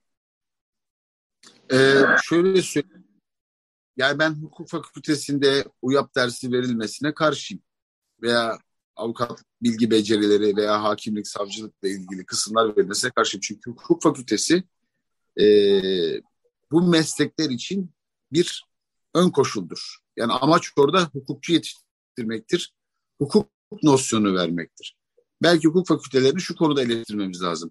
Ee, 1.73 1.95
şöyle 2.23 2.63
söyleyeyim. 2.63 3.09
Yani 3.97 4.19
ben 4.19 4.31
hukuk 4.31 4.69
fakültesinde 4.69 5.65
UYAP 5.83 6.15
dersi 6.15 6.53
verilmesine 6.53 7.15
karşıyım. 7.15 7.63
Veya 8.23 8.59
avukat 8.97 9.45
bilgi 9.63 9.91
becerileri 9.91 10.57
veya 10.57 10.83
hakimlik, 10.83 11.29
savcılıkla 11.29 11.89
ilgili 11.89 12.27
kısımlar 12.27 12.77
verilmesine 12.77 13.11
karşıyım. 13.11 13.41
Çünkü 13.41 13.71
hukuk 13.71 14.03
fakültesi 14.03 14.65
e, 15.41 15.45
bu 16.71 16.83
meslekler 16.83 17.51
için 17.51 17.91
bir 18.33 18.65
ön 19.15 19.31
koşuldur. 19.31 19.99
Yani 20.17 20.33
amaç 20.33 20.73
orada 20.77 21.03
hukukçu 21.05 21.53
yetiştirmektir. 21.53 22.75
Hukuk 23.19 23.51
nosyonu 23.83 24.35
vermektir. 24.35 24.97
Belki 25.43 25.69
hukuk 25.69 25.87
fakültelerini 25.87 26.41
şu 26.41 26.57
konuda 26.57 26.83
eleştirmemiz 26.83 27.43
lazım. 27.43 27.71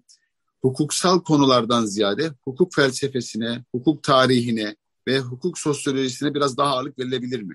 Hukuksal 0.62 1.20
konulardan 1.20 1.84
ziyade 1.84 2.32
hukuk 2.44 2.74
felsefesine, 2.74 3.64
hukuk 3.74 4.02
tarihine 4.02 4.76
ve 5.08 5.20
hukuk 5.20 5.58
sosyolojisine 5.58 6.34
biraz 6.34 6.56
daha 6.56 6.68
ağırlık 6.68 6.98
verilebilir 6.98 7.42
mi? 7.42 7.54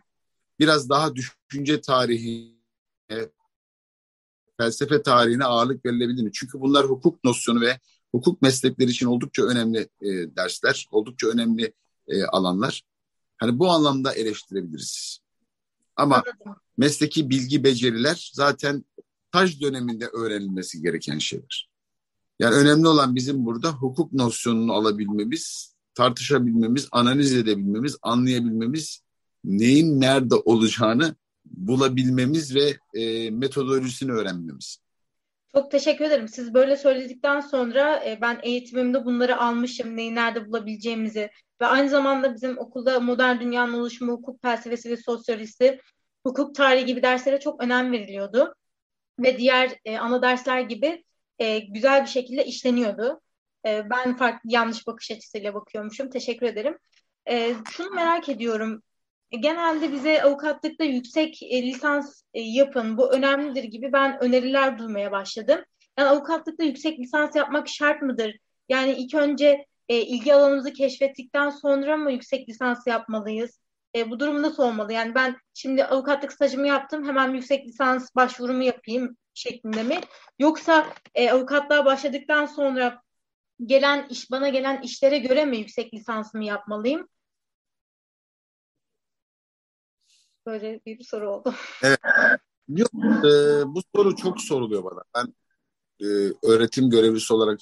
Biraz 0.59 0.89
daha 0.89 1.11
düşünce 1.15 1.81
tarihine, 1.81 3.29
felsefe 4.57 5.01
tarihine 5.01 5.45
ağırlık 5.45 5.85
verilebilir 5.85 6.23
mi? 6.23 6.31
Çünkü 6.33 6.59
bunlar 6.61 6.85
hukuk 6.85 7.23
nosyonu 7.23 7.61
ve 7.61 7.79
hukuk 8.11 8.41
meslekleri 8.41 8.89
için 8.89 9.05
oldukça 9.05 9.43
önemli 9.43 9.89
e, 10.01 10.35
dersler, 10.35 10.87
oldukça 10.91 11.27
önemli 11.27 11.73
e, 12.07 12.23
alanlar. 12.23 12.83
Hani 13.37 13.59
bu 13.59 13.71
anlamda 13.71 14.13
eleştirebiliriz. 14.13 15.19
Ama 15.95 16.23
mesleki 16.77 17.29
bilgi 17.29 17.63
beceriler 17.63 18.31
zaten 18.33 18.85
staj 19.27 19.61
döneminde 19.61 20.05
öğrenilmesi 20.05 20.81
gereken 20.81 21.17
şeyler. 21.17 21.69
Yani 22.39 22.55
önemli 22.55 22.87
olan 22.87 23.15
bizim 23.15 23.45
burada 23.45 23.71
hukuk 23.71 24.13
nosyonunu 24.13 24.73
alabilmemiz, 24.73 25.75
tartışabilmemiz, 25.95 26.87
analiz 26.91 27.33
edebilmemiz, 27.33 27.97
anlayabilmemiz, 28.01 29.03
neyin 29.43 30.01
nerede 30.01 30.35
olacağını 30.35 31.15
bulabilmemiz 31.45 32.55
ve 32.55 32.77
e, 32.93 33.31
metodolojisini 33.31 34.11
öğrenmemiz. 34.11 34.77
Çok 35.55 35.71
teşekkür 35.71 36.05
ederim. 36.05 36.27
Siz 36.27 36.53
böyle 36.53 36.77
söyledikten 36.77 37.39
sonra 37.39 38.05
e, 38.05 38.17
ben 38.21 38.39
eğitimimde 38.43 39.05
bunları 39.05 39.41
almışım, 39.41 39.97
neyi 39.97 40.15
nerede 40.15 40.47
bulabileceğimizi 40.47 41.29
ve 41.61 41.65
aynı 41.65 41.89
zamanda 41.89 42.35
bizim 42.35 42.57
okulda 42.57 42.99
modern 42.99 43.39
dünyanın 43.39 43.73
oluşumu, 43.73 44.11
hukuk 44.11 44.41
felsefesi 44.41 44.89
ve 44.89 44.97
sosyolojisi, 44.97 45.79
hukuk 46.23 46.55
tarihi 46.55 46.85
gibi 46.85 47.03
derslere 47.03 47.39
çok 47.39 47.63
önem 47.63 47.91
veriliyordu. 47.91 48.55
Ve 49.19 49.37
diğer 49.37 49.71
e, 49.85 49.97
ana 49.97 50.21
dersler 50.21 50.61
gibi 50.61 51.03
e, 51.39 51.59
güzel 51.59 52.01
bir 52.01 52.09
şekilde 52.09 52.45
işleniyordu. 52.45 53.21
E, 53.65 53.89
ben 53.89 54.17
farklı 54.17 54.49
yanlış 54.51 54.87
bakış 54.87 55.11
açısıyla 55.11 55.53
bakıyormuşum. 55.53 56.09
Teşekkür 56.09 56.45
ederim. 56.45 56.77
E, 57.29 57.53
şunu 57.71 57.89
merak 57.89 58.29
ediyorum. 58.29 58.83
E, 59.31 59.37
genelde 59.37 59.91
bize 59.91 60.23
avukatlıkta 60.23 60.83
yüksek 60.83 61.43
e, 61.43 61.63
lisans 61.63 62.23
e, 62.33 62.41
yapın, 62.41 62.97
bu 62.97 63.13
önemlidir 63.13 63.63
gibi 63.63 63.93
ben 63.93 64.23
öneriler 64.23 64.79
duymaya 64.79 65.11
başladım. 65.11 65.59
Yani 65.97 66.09
avukatlıkta 66.09 66.63
yüksek 66.63 66.99
lisans 66.99 67.35
yapmak 67.35 67.67
şart 67.69 68.01
mıdır? 68.01 68.37
Yani 68.69 68.91
ilk 68.91 69.13
önce 69.13 69.65
e, 69.89 70.01
ilgi 70.01 70.33
alanımızı 70.33 70.73
keşfettikten 70.73 71.49
sonra 71.49 71.97
mı 71.97 72.11
yüksek 72.11 72.49
lisans 72.49 72.87
yapmalıyız? 72.87 73.59
E, 73.95 74.11
bu 74.11 74.19
durum 74.19 74.41
nasıl 74.41 74.63
olmalı? 74.63 74.93
Yani 74.93 75.15
ben 75.15 75.37
şimdi 75.53 75.85
avukatlık 75.85 76.33
stajımı 76.33 76.67
yaptım, 76.67 77.07
hemen 77.07 77.33
yüksek 77.33 77.67
lisans 77.67 78.15
başvurumu 78.15 78.63
yapayım 78.63 79.17
şeklinde 79.33 79.83
mi? 79.83 80.01
Yoksa 80.39 80.87
e, 81.15 81.31
avukatlığa 81.31 81.85
başladıktan 81.85 82.45
sonra 82.45 83.01
gelen 83.65 84.07
iş 84.07 84.31
bana 84.31 84.49
gelen 84.49 84.81
işlere 84.81 85.17
göre 85.17 85.45
mi 85.45 85.57
yüksek 85.57 85.93
lisansımı 85.93 86.45
yapmalıyım? 86.45 87.07
Böyle 90.45 90.81
bir 90.85 91.03
soru 91.03 91.31
oldu. 91.31 91.53
Evet. 91.83 91.99
Yok, 92.67 92.91
e, 92.95 93.29
bu 93.65 93.81
soru 93.95 94.15
çok 94.15 94.41
soruluyor 94.41 94.83
bana. 94.83 95.03
Ben 95.15 95.33
e, 96.05 96.05
öğretim 96.43 96.89
görevlisi 96.89 97.33
olarak 97.33 97.59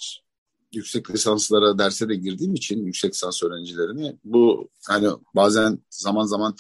yüksek 0.73 1.12
lisanslara 1.12 1.77
derse 1.77 2.10
de 2.10 2.15
girdiğim 2.15 2.53
için 2.53 2.86
yüksek 2.86 3.13
lisans 3.13 3.43
öğrencilerini 3.43 4.17
bu 4.23 4.69
hani 4.88 5.07
bazen 5.36 5.79
zaman 5.89 6.25
zaman 6.25 6.55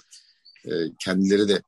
e, 0.65 0.71
kendileri 0.99 1.47
de 1.47 1.61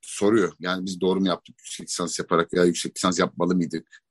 soruyor. 0.00 0.52
Yani 0.60 0.86
biz 0.86 1.00
doğru 1.00 1.20
mu 1.20 1.26
yaptık 1.26 1.56
yüksek 1.58 1.88
lisans 1.88 2.18
yaparak 2.18 2.54
veya 2.54 2.64
yüksek 2.64 2.96
lisans 2.96 3.18
yapmalı 3.18 3.54
mıydık? 3.54 4.04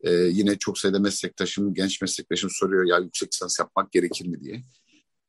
Ee, 0.00 0.12
yine 0.12 0.58
çok 0.58 0.78
sayıda 0.78 0.98
meslektaşım, 0.98 1.74
genç 1.74 2.02
meslektaşım 2.02 2.50
soruyor 2.52 2.84
ya 2.84 2.98
yüksek 2.98 3.32
lisans 3.32 3.58
yapmak 3.58 3.92
gerekir 3.92 4.26
mi 4.26 4.40
diye. 4.40 4.64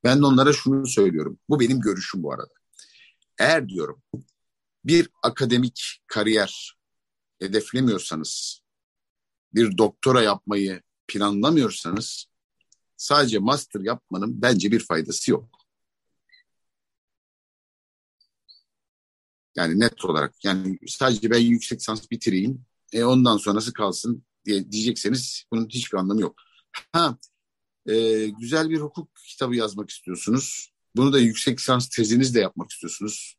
Ben 0.03 0.21
de 0.21 0.25
onlara 0.25 0.53
şunu 0.53 0.87
söylüyorum. 0.87 1.39
Bu 1.49 1.59
benim 1.59 1.79
görüşüm 1.79 2.23
bu 2.23 2.33
arada. 2.33 2.53
Eğer 3.39 3.69
diyorum 3.69 4.03
bir 4.85 5.09
akademik 5.23 6.01
kariyer 6.07 6.77
hedeflemiyorsanız, 7.39 8.61
bir 9.55 9.77
doktora 9.77 10.21
yapmayı 10.21 10.81
planlamıyorsanız 11.07 12.25
sadece 12.97 13.39
master 13.39 13.81
yapmanın 13.81 14.41
bence 14.41 14.71
bir 14.71 14.79
faydası 14.79 15.31
yok. 15.31 15.49
Yani 19.55 19.79
net 19.79 20.05
olarak 20.05 20.45
yani 20.45 20.79
sadece 20.87 21.31
ben 21.31 21.39
yüksek 21.39 21.79
lisans 21.79 22.11
bitireyim 22.11 22.65
e, 22.93 23.03
ondan 23.03 23.37
sonrası 23.37 23.73
kalsın 23.73 24.23
diye 24.45 24.71
diyecekseniz 24.71 25.43
bunun 25.51 25.67
hiçbir 25.69 25.97
anlamı 25.97 26.21
yok. 26.21 26.35
Ha 26.91 27.17
e, 27.87 28.27
güzel 28.27 28.69
bir 28.69 28.79
hukuk 28.79 29.09
kitabı 29.27 29.55
yazmak 29.55 29.89
istiyorsunuz. 29.89 30.71
Bunu 30.95 31.13
da 31.13 31.19
yüksek 31.19 31.59
lisans 31.59 31.89
tezinizle 31.89 32.39
yapmak 32.39 32.71
istiyorsunuz. 32.71 33.35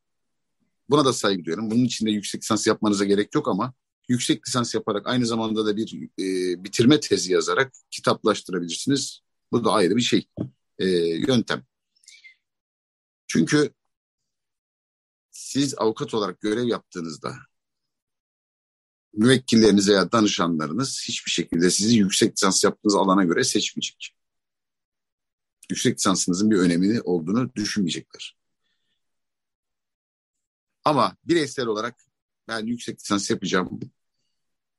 Buna 0.91 1.05
da 1.05 1.13
saygı 1.13 1.45
duyuyorum. 1.45 1.71
Bunun 1.71 1.85
için 1.85 2.07
de 2.07 2.11
yüksek 2.11 2.43
lisans 2.43 2.67
yapmanıza 2.67 3.05
gerek 3.05 3.35
yok 3.35 3.49
ama 3.49 3.75
yüksek 4.09 4.49
lisans 4.49 4.75
yaparak 4.75 5.07
aynı 5.07 5.27
zamanda 5.27 5.67
da 5.67 5.77
bir 5.77 6.09
e, 6.19 6.65
bitirme 6.65 7.01
tezi 7.01 7.33
yazarak 7.33 7.73
kitaplaştırabilirsiniz. 7.91 9.21
Bu 9.53 9.65
da 9.65 9.73
ayrı 9.73 9.97
bir 9.97 10.03
şey, 10.03 10.29
e, 10.79 10.87
yöntem. 11.29 11.65
Çünkü 13.27 13.71
siz 15.31 15.75
avukat 15.79 16.15
olarak 16.15 16.41
görev 16.41 16.65
yaptığınızda 16.65 17.37
müvekkilleriniz 19.13 19.89
veya 19.89 20.13
danışanlarınız 20.13 21.05
hiçbir 21.09 21.31
şekilde 21.31 21.71
sizi 21.71 21.99
yüksek 21.99 22.33
lisans 22.33 22.65
yaptığınız 22.65 22.95
alana 22.95 23.25
göre 23.25 23.45
seçmeyecek. 23.45 24.17
Yüksek 25.71 25.99
lisansınızın 25.99 26.51
bir 26.51 26.57
önemi 26.57 27.01
olduğunu 27.01 27.55
düşünmeyecekler. 27.55 28.37
Ama 30.85 31.17
bireysel 31.25 31.67
olarak 31.67 31.95
ben 32.49 32.67
yüksek 32.67 33.01
lisans 33.01 33.31
yapacağım. 33.31 33.81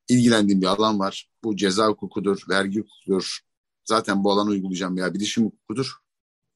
İlgilendiğim 0.10 0.62
bir 0.62 0.68
alan 0.68 1.00
var. 1.00 1.30
Bu 1.44 1.56
ceza 1.56 1.88
hukukudur, 1.88 2.42
vergi 2.50 2.80
hukukudur, 2.80 3.40
zaten 3.86 4.24
bu 4.24 4.32
alanı 4.32 4.50
uygulayacağım 4.50 4.98
veya 4.98 5.14
bilişim 5.14 5.46
hukukudur. 5.46 5.94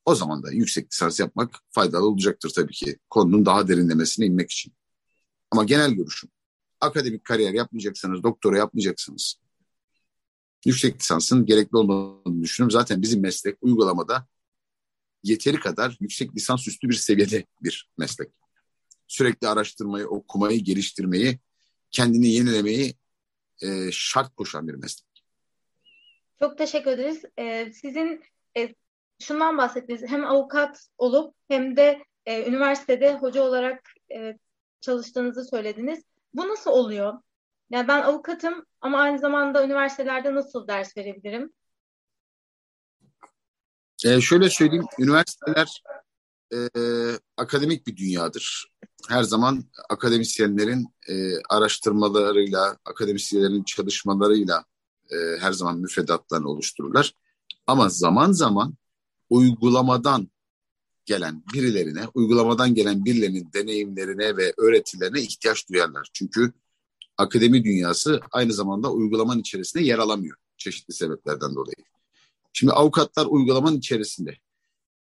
O 0.05 0.15
zaman 0.15 0.43
da 0.43 0.51
yüksek 0.51 0.93
lisans 0.93 1.19
yapmak 1.19 1.59
faydalı 1.69 2.07
olacaktır 2.07 2.51
tabii 2.55 2.73
ki. 2.73 2.99
Konunun 3.09 3.45
daha 3.45 3.67
derinlemesine 3.67 4.25
inmek 4.25 4.51
için. 4.51 4.73
Ama 5.51 5.63
genel 5.63 5.91
görüşüm. 5.91 6.29
Akademik 6.81 7.23
kariyer 7.23 7.53
yapmayacaksanız, 7.53 8.23
doktora 8.23 8.57
yapmayacaksınız. 8.57 9.35
Yüksek 10.65 11.01
lisansın 11.01 11.45
gerekli 11.45 11.77
olmadığını 11.77 12.43
düşünüyorum. 12.43 12.71
Zaten 12.71 13.01
bizim 13.01 13.21
meslek 13.21 13.57
uygulamada 13.61 14.27
yeteri 15.23 15.59
kadar 15.59 15.97
yüksek 15.99 16.35
lisans 16.35 16.67
üstü 16.67 16.89
bir 16.89 16.93
seviyede 16.93 17.45
bir 17.61 17.89
meslek. 17.97 18.29
Sürekli 19.07 19.47
araştırmayı, 19.47 20.07
okumayı, 20.07 20.63
geliştirmeyi, 20.63 21.39
kendini 21.91 22.27
yenilemeyi 22.27 22.95
e, 23.61 23.91
şart 23.91 24.35
koşan 24.35 24.67
bir 24.67 24.73
meslek. 24.73 25.11
Çok 26.39 26.57
teşekkür 26.57 26.91
ederiz. 26.91 27.23
Ee, 27.39 27.71
sizin 27.73 28.23
e, 28.57 28.75
şundan 29.19 29.57
bahsettiniz. 29.57 30.01
Hem 30.07 30.25
avukat 30.25 30.87
olup 30.97 31.35
hem 31.47 31.77
de 31.77 32.03
e, 32.25 32.45
üniversitede 32.49 33.13
hoca 33.13 33.43
olarak 33.43 33.89
e, 34.13 34.37
çalıştığınızı 34.81 35.45
söylediniz. 35.45 36.03
Bu 36.33 36.47
nasıl 36.47 36.71
oluyor? 36.71 37.13
Yani 37.69 37.87
ben 37.87 38.01
avukatım 38.01 38.65
ama 38.81 38.99
aynı 38.99 39.19
zamanda 39.19 39.65
üniversitelerde 39.65 40.35
nasıl 40.35 40.67
ders 40.67 40.97
verebilirim? 40.97 41.53
Ee, 44.05 44.21
şöyle 44.21 44.49
söyleyeyim, 44.49 44.85
üniversiteler 44.99 45.83
e, 46.53 46.69
akademik 47.37 47.87
bir 47.87 47.97
dünyadır. 47.97 48.71
Her 49.09 49.23
zaman 49.23 49.63
akademisyenlerin 49.89 50.87
e, 51.09 51.13
araştırmalarıyla, 51.49 52.77
akademisyenlerin 52.85 53.63
çalışmalarıyla 53.63 54.65
e, 55.11 55.15
her 55.39 55.51
zaman 55.51 55.79
müfredatlarını 55.79 56.49
oluştururlar. 56.49 57.13
Ama 57.67 57.89
zaman 57.89 58.31
zaman 58.31 58.75
uygulamadan 59.29 60.29
gelen 61.05 61.43
birilerine, 61.53 62.07
uygulamadan 62.13 62.75
gelen 62.75 63.05
birilerinin 63.05 63.49
deneyimlerine 63.53 64.37
ve 64.37 64.53
öğretilerine 64.57 65.21
ihtiyaç 65.21 65.69
duyarlar. 65.69 66.09
Çünkü 66.13 66.53
akademi 67.17 67.63
dünyası 67.63 68.21
aynı 68.31 68.53
zamanda 68.53 68.91
uygulamanın 68.91 69.39
içerisinde 69.39 69.83
yer 69.83 69.99
alamıyor 69.99 70.37
çeşitli 70.57 70.93
sebeplerden 70.93 71.55
dolayı. 71.55 71.75
Şimdi 72.53 72.73
avukatlar 72.73 73.25
uygulamanın 73.25 73.77
içerisinde 73.77 74.37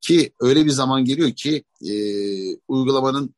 ki 0.01 0.33
öyle 0.39 0.65
bir 0.65 0.69
zaman 0.69 1.05
geliyor 1.05 1.31
ki 1.31 1.63
e, 1.81 1.93
uygulamanın 2.67 3.35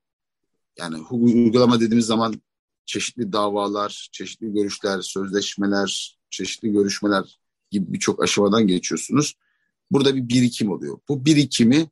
yani 0.77 0.97
uygulama 1.11 1.79
dediğimiz 1.79 2.05
zaman 2.05 2.41
çeşitli 2.85 3.33
davalar, 3.33 4.09
çeşitli 4.11 4.53
görüşler, 4.53 5.01
sözleşmeler, 5.01 6.19
çeşitli 6.29 6.71
görüşmeler 6.71 7.39
gibi 7.71 7.93
birçok 7.93 8.23
aşamadan 8.23 8.67
geçiyorsunuz. 8.67 9.35
Burada 9.91 10.15
bir 10.15 10.29
birikim 10.29 10.71
oluyor. 10.71 10.99
Bu 11.09 11.25
birikimi 11.25 11.89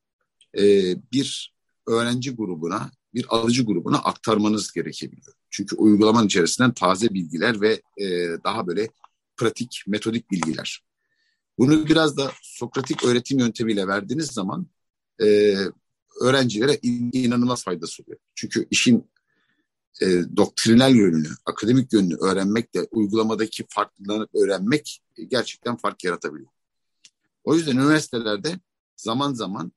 e, 0.57 0.63
bir 1.11 1.53
öğrenci 1.87 2.35
grubuna, 2.35 2.91
bir 3.13 3.25
alıcı 3.29 3.65
grubuna 3.65 3.97
aktarmanız 3.97 4.71
gerekebiliyor. 4.71 5.33
Çünkü 5.49 5.75
uygulamanın 5.75 6.27
içerisinden 6.27 6.73
taze 6.73 7.13
bilgiler 7.13 7.61
ve 7.61 7.81
e, 7.97 8.07
daha 8.43 8.67
böyle 8.67 8.89
pratik, 9.37 9.83
metodik 9.87 10.31
bilgiler. 10.31 10.81
Bunu 11.59 11.85
biraz 11.85 12.17
da 12.17 12.31
Sokratik 12.41 13.03
öğretim 13.03 13.39
yöntemiyle 13.39 13.87
verdiğiniz 13.87 14.27
zaman 14.27 14.67
e, 15.21 15.55
öğrencilere 16.21 16.79
inanılmaz 17.13 17.63
faydası 17.63 18.03
oluyor. 18.03 18.19
Çünkü 18.35 18.67
işin 18.71 19.09
e, 20.01 20.05
doktrinal 20.37 20.95
yönünü, 20.95 21.27
akademik 21.45 21.93
yönünü 21.93 22.15
öğrenmek 22.15 22.75
de 22.75 22.87
uygulamadaki 22.91 23.65
farklılığını 23.69 24.27
öğrenmek 24.35 25.01
gerçekten 25.27 25.77
fark 25.77 26.03
yaratabiliyor. 26.03 26.49
O 27.43 27.55
yüzden 27.55 27.77
üniversitelerde 27.77 28.59
zaman 28.95 29.33
zaman 29.33 29.71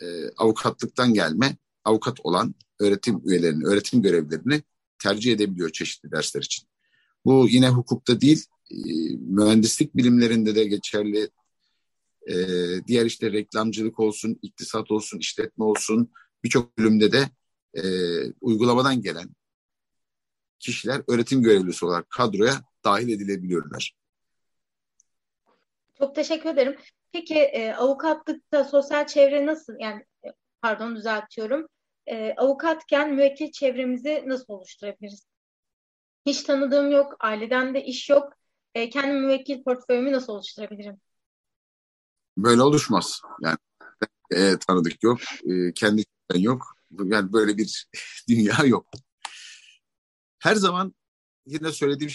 e, 0.00 0.06
avukatlıktan 0.36 1.14
gelme, 1.14 1.56
avukat 1.84 2.20
olan 2.20 2.54
öğretim 2.80 3.22
üyelerini, 3.24 3.64
öğretim 3.64 4.02
görevlerini 4.02 4.62
tercih 4.98 5.32
edebiliyor 5.32 5.70
çeşitli 5.70 6.10
dersler 6.10 6.42
için. 6.42 6.68
Bu 7.24 7.48
yine 7.48 7.68
hukukta 7.68 8.20
değil, 8.20 8.44
e, 8.46 8.55
mühendislik 9.18 9.96
bilimlerinde 9.96 10.54
de 10.54 10.64
geçerli. 10.64 11.30
E, 12.28 12.34
diğer 12.86 13.06
işte 13.06 13.32
reklamcılık 13.32 14.00
olsun, 14.00 14.38
iktisat 14.42 14.90
olsun, 14.90 15.18
işletme 15.18 15.64
olsun 15.64 16.12
birçok 16.44 16.78
bölümde 16.78 17.12
de 17.12 17.30
e, 17.74 17.82
uygulamadan 18.40 19.02
gelen 19.02 19.28
kişiler 20.58 21.02
öğretim 21.08 21.42
görevlisi 21.42 21.84
olarak 21.84 22.10
kadroya 22.10 22.54
dahil 22.84 23.08
edilebiliyorlar. 23.08 23.94
Çok 25.98 26.14
teşekkür 26.14 26.50
ederim. 26.50 26.76
Peki 27.12 27.34
e, 27.34 27.72
avukatlıkta 27.72 28.64
sosyal 28.64 29.06
çevre 29.06 29.46
nasıl? 29.46 29.72
Yani 29.80 30.04
e, 30.24 30.28
pardon 30.62 30.96
düzeltiyorum. 30.96 31.66
E, 32.06 32.34
avukatken 32.36 33.14
müvekkil 33.14 33.52
çevremizi 33.52 34.24
nasıl 34.26 34.52
oluşturabiliriz? 34.52 35.26
Hiç 36.26 36.42
tanıdığım 36.42 36.90
yok, 36.90 37.16
aileden 37.20 37.74
de 37.74 37.84
iş 37.84 38.10
yok. 38.10 38.32
E, 38.76 38.90
kendi 38.90 39.12
müvekkil 39.12 39.62
portföyümü 39.62 40.12
nasıl 40.12 40.32
oluşturabilirim? 40.32 40.96
Böyle 42.38 42.62
oluşmaz. 42.62 43.20
Yani 43.40 43.56
e, 44.30 44.58
tanıdık 44.58 45.02
yok, 45.02 45.18
e, 45.44 45.72
kendi 45.72 46.04
yok. 46.34 46.76
Yani 47.04 47.32
böyle 47.32 47.58
bir 47.58 47.88
dünya 48.28 48.64
yok. 48.64 48.86
Her 50.38 50.54
zaman 50.54 50.94
yine 51.46 51.72
söylediğim 51.72 52.10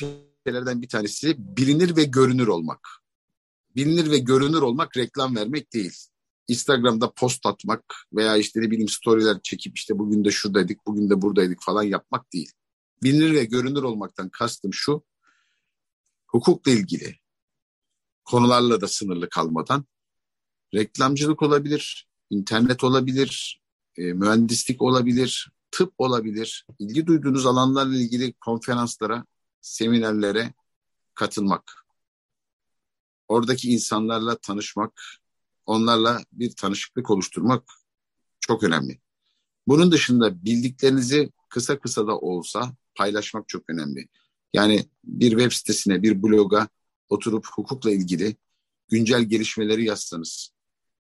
şeylerden 0.46 0.82
bir 0.82 0.88
tanesi 0.88 1.36
bilinir 1.38 1.96
ve 1.96 2.04
görünür 2.04 2.48
olmak. 2.48 2.88
Bilinir 3.76 4.12
ve 4.12 4.18
görünür 4.18 4.62
olmak 4.62 4.98
reklam 4.98 5.36
vermek 5.36 5.74
değil. 5.74 5.98
Instagram'da 6.48 7.12
post 7.12 7.46
atmak 7.46 7.84
veya 8.14 8.38
işte 8.38 8.62
ne 8.62 8.72
bileyim 8.72 8.90
storyler 8.90 9.42
çekip 9.44 9.78
işte 9.78 10.00
bugün 10.00 10.26
de 10.26 10.32
şuradaydık, 10.32 10.86
bugün 10.88 11.10
de 11.10 11.22
buradaydık 11.22 11.62
falan 11.62 11.84
yapmak 11.84 12.34
değil. 12.34 12.52
Bilinir 13.04 13.34
ve 13.34 13.46
görünür 13.46 13.84
olmaktan 13.84 14.30
kastım 14.30 14.74
şu, 14.74 15.04
hukukla 16.32 16.72
ilgili 16.72 17.16
konularla 18.24 18.82
da 18.82 18.88
sınırlı 18.88 19.30
kalmadan 19.30 19.86
reklamcılık 20.74 21.42
olabilir, 21.42 22.08
internet 22.30 22.84
olabilir, 22.84 23.62
e, 23.98 24.14
mühendislik 24.14 24.82
olabilir, 24.82 25.52
tıp 25.72 25.94
olabilir. 25.98 26.66
İlgi 26.80 27.08
duyduğunuz 27.08 27.46
alanlarla 27.46 27.96
ilgili 27.96 28.34
konferanslara, 28.34 29.26
seminerlere 29.62 30.54
katılmak. 31.14 31.86
Oradaki 33.28 33.70
insanlarla 33.70 34.38
tanışmak, 34.38 35.02
onlarla 35.66 36.24
bir 36.32 36.56
tanışıklık 36.56 37.10
oluşturmak 37.12 37.64
çok 38.40 38.64
önemli. 38.64 39.02
Bunun 39.68 39.92
dışında 39.92 40.46
bildiklerinizi 40.46 41.32
kısa 41.50 41.80
kısa 41.80 42.08
da 42.08 42.20
olsa 42.20 42.76
paylaşmak 42.96 43.48
çok 43.48 43.70
önemli. 43.70 44.08
Yani 44.54 44.86
bir 45.04 45.30
web 45.30 45.52
sitesine, 45.52 46.04
bir 46.04 46.24
bloga 46.24 46.68
oturup 47.10 47.46
hukukla 47.48 47.92
ilgili 47.92 48.36
güncel 48.90 49.24
gelişmeleri 49.24 49.86
yazsanız 49.86 50.54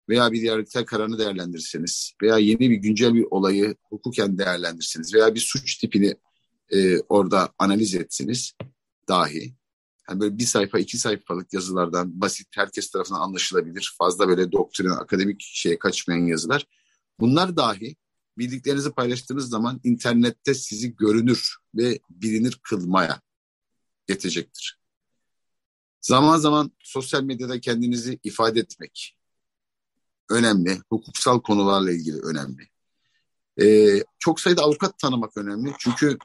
veya 0.09 0.31
bir 0.31 0.41
yargıtay 0.41 0.85
kararını 0.85 1.19
değerlendirseniz 1.19 2.13
veya 2.21 2.37
yeni 2.37 2.59
bir 2.59 2.75
güncel 2.75 3.13
bir 3.13 3.25
olayı 3.31 3.75
hukuken 3.83 4.37
değerlendirseniz 4.37 5.13
veya 5.13 5.35
bir 5.35 5.39
suç 5.39 5.77
tipini 5.77 6.15
e, 6.69 6.99
orada 6.99 7.53
analiz 7.57 7.95
etseniz 7.95 8.53
dahi 9.07 9.53
yani 10.09 10.19
böyle 10.19 10.37
bir 10.37 10.45
sayfa 10.45 10.79
iki 10.79 10.97
sayfalık 10.97 11.53
yazılardan 11.53 12.21
basit 12.21 12.47
herkes 12.51 12.89
tarafından 12.89 13.19
anlaşılabilir 13.19 13.95
fazla 13.97 14.27
böyle 14.27 14.51
doktrin 14.51 14.89
akademik 14.89 15.41
şeye 15.41 15.79
kaçmayan 15.79 16.25
yazılar. 16.25 16.67
Bunlar 17.19 17.57
dahi 17.57 17.95
bildiklerinizi 18.37 18.91
paylaştığınız 18.91 19.49
zaman 19.49 19.79
internette 19.83 20.53
sizi 20.53 20.95
görünür 20.95 21.55
ve 21.75 21.99
bilinir 22.09 22.59
kılmaya 22.63 23.21
yetecektir. 24.11 24.79
Zaman 26.01 26.37
zaman 26.37 26.71
sosyal 26.79 27.23
medyada 27.23 27.59
kendinizi 27.59 28.19
ifade 28.23 28.59
etmek 28.59 29.17
önemli. 30.29 30.81
Hukuksal 30.89 31.41
konularla 31.41 31.91
ilgili 31.91 32.17
önemli. 32.17 32.67
Ee, 33.61 34.03
çok 34.19 34.39
sayıda 34.39 34.61
avukat 34.61 34.99
tanımak 34.99 35.37
önemli. 35.37 35.73
Çünkü 35.79 36.17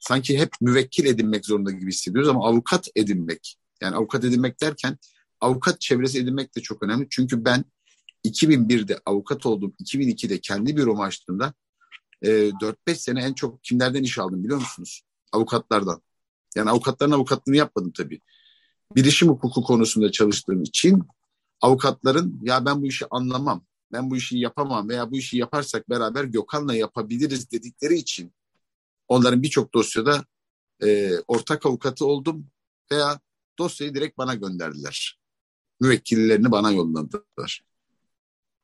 sanki 0.00 0.38
hep 0.38 0.50
müvekkil 0.60 1.06
edinmek 1.06 1.46
zorunda 1.46 1.70
gibi 1.70 1.90
hissediyoruz 1.90 2.28
ama 2.28 2.48
avukat 2.48 2.88
edinmek, 2.96 3.56
yani 3.80 3.96
avukat 3.96 4.24
edinmek 4.24 4.60
derken 4.60 4.98
avukat 5.40 5.80
çevresi 5.80 6.18
edinmek 6.18 6.56
de 6.56 6.60
çok 6.60 6.82
önemli. 6.82 7.06
Çünkü 7.10 7.44
ben 7.44 7.64
2001'de 8.24 9.00
avukat 9.06 9.46
oldum, 9.46 9.74
2002'de 9.84 10.40
kendi 10.40 10.76
büromu 10.76 11.02
açtığımda 11.02 11.54
e, 12.22 12.28
4-5 12.28 12.94
sene 12.94 13.24
en 13.24 13.32
çok 13.32 13.64
kimlerden 13.64 14.02
iş 14.02 14.18
aldım 14.18 14.44
biliyor 14.44 14.58
musunuz? 14.58 15.02
Avukatlardan. 15.32 16.02
Yani 16.56 16.70
avukatların 16.70 17.10
avukatlığını 17.10 17.56
yapmadım 17.56 17.92
tabii. 17.96 18.20
Bilişim 18.96 19.28
hukuku 19.28 19.62
konusunda 19.62 20.12
çalıştığım 20.12 20.62
için 20.62 21.02
avukatların 21.60 22.40
ya 22.42 22.64
ben 22.66 22.82
bu 22.82 22.86
işi 22.86 23.06
anlamam, 23.10 23.64
ben 23.92 24.10
bu 24.10 24.16
işi 24.16 24.38
yapamam 24.38 24.88
veya 24.88 25.10
bu 25.10 25.16
işi 25.16 25.38
yaparsak 25.38 25.90
beraber 25.90 26.24
Gökhan'la 26.24 26.74
yapabiliriz 26.74 27.50
dedikleri 27.50 27.94
için 27.94 28.32
onların 29.08 29.42
birçok 29.42 29.74
dosyada 29.74 30.24
e, 30.82 31.18
ortak 31.28 31.66
avukatı 31.66 32.06
oldum 32.06 32.46
veya 32.92 33.20
dosyayı 33.58 33.94
direkt 33.94 34.18
bana 34.18 34.34
gönderdiler. 34.34 35.18
Müvekkillerini 35.80 36.50
bana 36.50 36.70
yolladılar. 36.70 37.64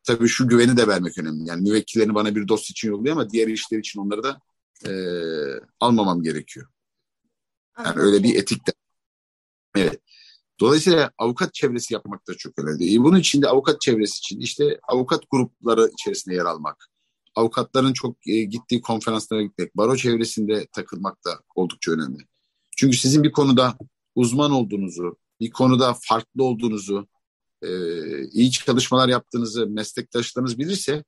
Tabii 0.03 0.29
şu 0.29 0.49
güveni 0.49 0.77
de 0.77 0.89
vermek 0.89 1.19
önemli. 1.19 1.49
Yani 1.49 1.63
müvekkillerini 1.63 2.15
bana 2.15 2.35
bir 2.35 2.49
dost 2.49 2.71
için 2.71 2.89
yolluyor 2.89 3.13
ama 3.17 3.31
diğer 3.31 3.49
işler 3.49 3.79
için 3.79 4.01
onları 4.01 4.23
da 4.23 4.41
e, 4.87 4.91
almamam 5.81 6.23
gerekiyor. 6.23 6.67
Yani 7.85 8.01
öyle 8.01 8.23
bir 8.23 8.35
etik 8.35 8.67
de. 8.67 8.73
Evet. 9.77 10.01
Dolayısıyla 10.61 11.11
avukat 11.19 11.55
çevresi 11.55 11.95
yapmak 11.95 12.29
da 12.29 12.35
çok 12.35 12.59
önemli. 12.59 12.99
Bunun 12.99 13.19
için 13.19 13.43
de 13.43 13.49
avukat 13.49 13.81
çevresi 13.81 14.19
için 14.19 14.41
işte 14.41 14.81
avukat 14.89 15.23
grupları 15.31 15.91
içerisinde 15.93 16.35
yer 16.35 16.45
almak, 16.45 16.89
avukatların 17.35 17.93
çok 17.93 18.27
e, 18.27 18.43
gittiği 18.43 18.81
konferanslara 18.81 19.43
gitmek, 19.43 19.77
baro 19.77 19.97
çevresinde 19.97 20.67
takılmak 20.73 21.25
da 21.25 21.41
oldukça 21.55 21.93
önemli. 21.93 22.23
Çünkü 22.77 22.97
sizin 22.97 23.23
bir 23.23 23.33
konuda 23.33 23.79
uzman 24.15 24.51
olduğunuzu, 24.51 25.17
bir 25.41 25.51
konuda 25.51 25.97
farklı 26.03 26.45
olduğunuzu, 26.45 27.09
e, 27.63 27.69
iyi 28.29 28.51
çalışmalar 28.51 29.09
yaptığınızı 29.09 29.67
meslektaşlarınız 29.67 30.59
bilirse 30.59 31.05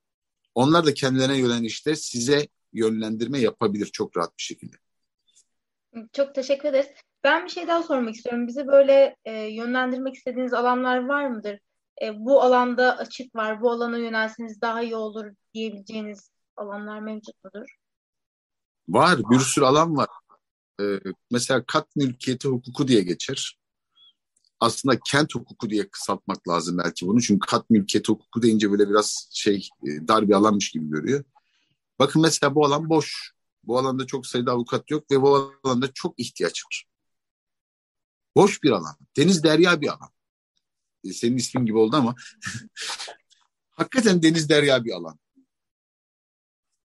onlar 0.54 0.86
da 0.86 0.94
kendilerine 0.94 1.38
yönelen 1.38 1.64
işte 1.64 1.96
size 1.96 2.48
yönlendirme 2.72 3.38
yapabilir 3.38 3.86
çok 3.86 4.16
rahat 4.16 4.38
bir 4.38 4.42
şekilde. 4.42 4.76
Çok 6.12 6.34
teşekkür 6.34 6.68
ederiz. 6.68 6.88
Ben 7.24 7.44
bir 7.44 7.50
şey 7.50 7.68
daha 7.68 7.82
sormak 7.82 8.14
istiyorum. 8.14 8.46
Bizi 8.46 8.66
böyle 8.66 9.16
e, 9.24 9.32
yönlendirmek 9.32 10.14
istediğiniz 10.14 10.54
alanlar 10.54 11.08
var 11.08 11.26
mıdır? 11.26 11.58
E, 12.02 12.18
bu 12.18 12.42
alanda 12.42 12.98
açık 12.98 13.34
var, 13.34 13.60
bu 13.62 13.70
alana 13.70 13.98
yönelseniz 13.98 14.60
daha 14.60 14.82
iyi 14.82 14.96
olur 14.96 15.26
diyebileceğiniz 15.54 16.30
alanlar 16.56 17.00
mevcut 17.00 17.34
mudur? 17.44 17.66
Var, 18.88 19.18
bir 19.30 19.38
sürü 19.38 19.64
alan 19.64 19.96
var. 19.96 20.08
Ee, 20.80 21.00
mesela 21.30 21.64
kat 21.66 21.96
mülkiyeti 21.96 22.48
hukuku 22.48 22.88
diye 22.88 23.02
geçer. 23.02 23.58
Aslında 24.60 25.00
kent 25.00 25.34
hukuku 25.34 25.70
diye 25.70 25.88
kısaltmak 25.88 26.48
lazım 26.48 26.78
belki 26.78 27.06
bunu. 27.06 27.20
Çünkü 27.20 27.46
kat 27.46 27.70
mülkiyeti 27.70 28.12
hukuku 28.12 28.42
deyince 28.42 28.70
böyle 28.70 28.88
biraz 28.88 29.28
şey 29.32 29.68
e, 29.86 30.08
dar 30.08 30.28
bir 30.28 30.34
alanmış 30.34 30.70
gibi 30.70 30.90
görüyor. 30.90 31.24
Bakın 31.98 32.22
mesela 32.22 32.54
bu 32.54 32.66
alan 32.66 32.88
boş. 32.88 33.32
Bu 33.64 33.78
alanda 33.78 34.06
çok 34.06 34.26
sayıda 34.26 34.52
avukat 34.52 34.90
yok 34.90 35.10
ve 35.10 35.22
bu 35.22 35.54
alanda 35.64 35.92
çok 35.92 36.20
ihtiyaç 36.20 36.64
var. 36.66 36.84
Boş 38.36 38.62
bir 38.62 38.70
alan. 38.70 38.96
Deniz 39.16 39.44
derya 39.44 39.80
bir 39.80 39.88
alan. 39.88 40.10
E, 41.04 41.12
senin 41.12 41.36
ismin 41.36 41.66
gibi 41.66 41.78
oldu 41.78 41.96
ama 41.96 42.14
hakikaten 43.70 44.22
deniz 44.22 44.48
derya 44.48 44.84
bir 44.84 44.92
alan. 44.92 45.18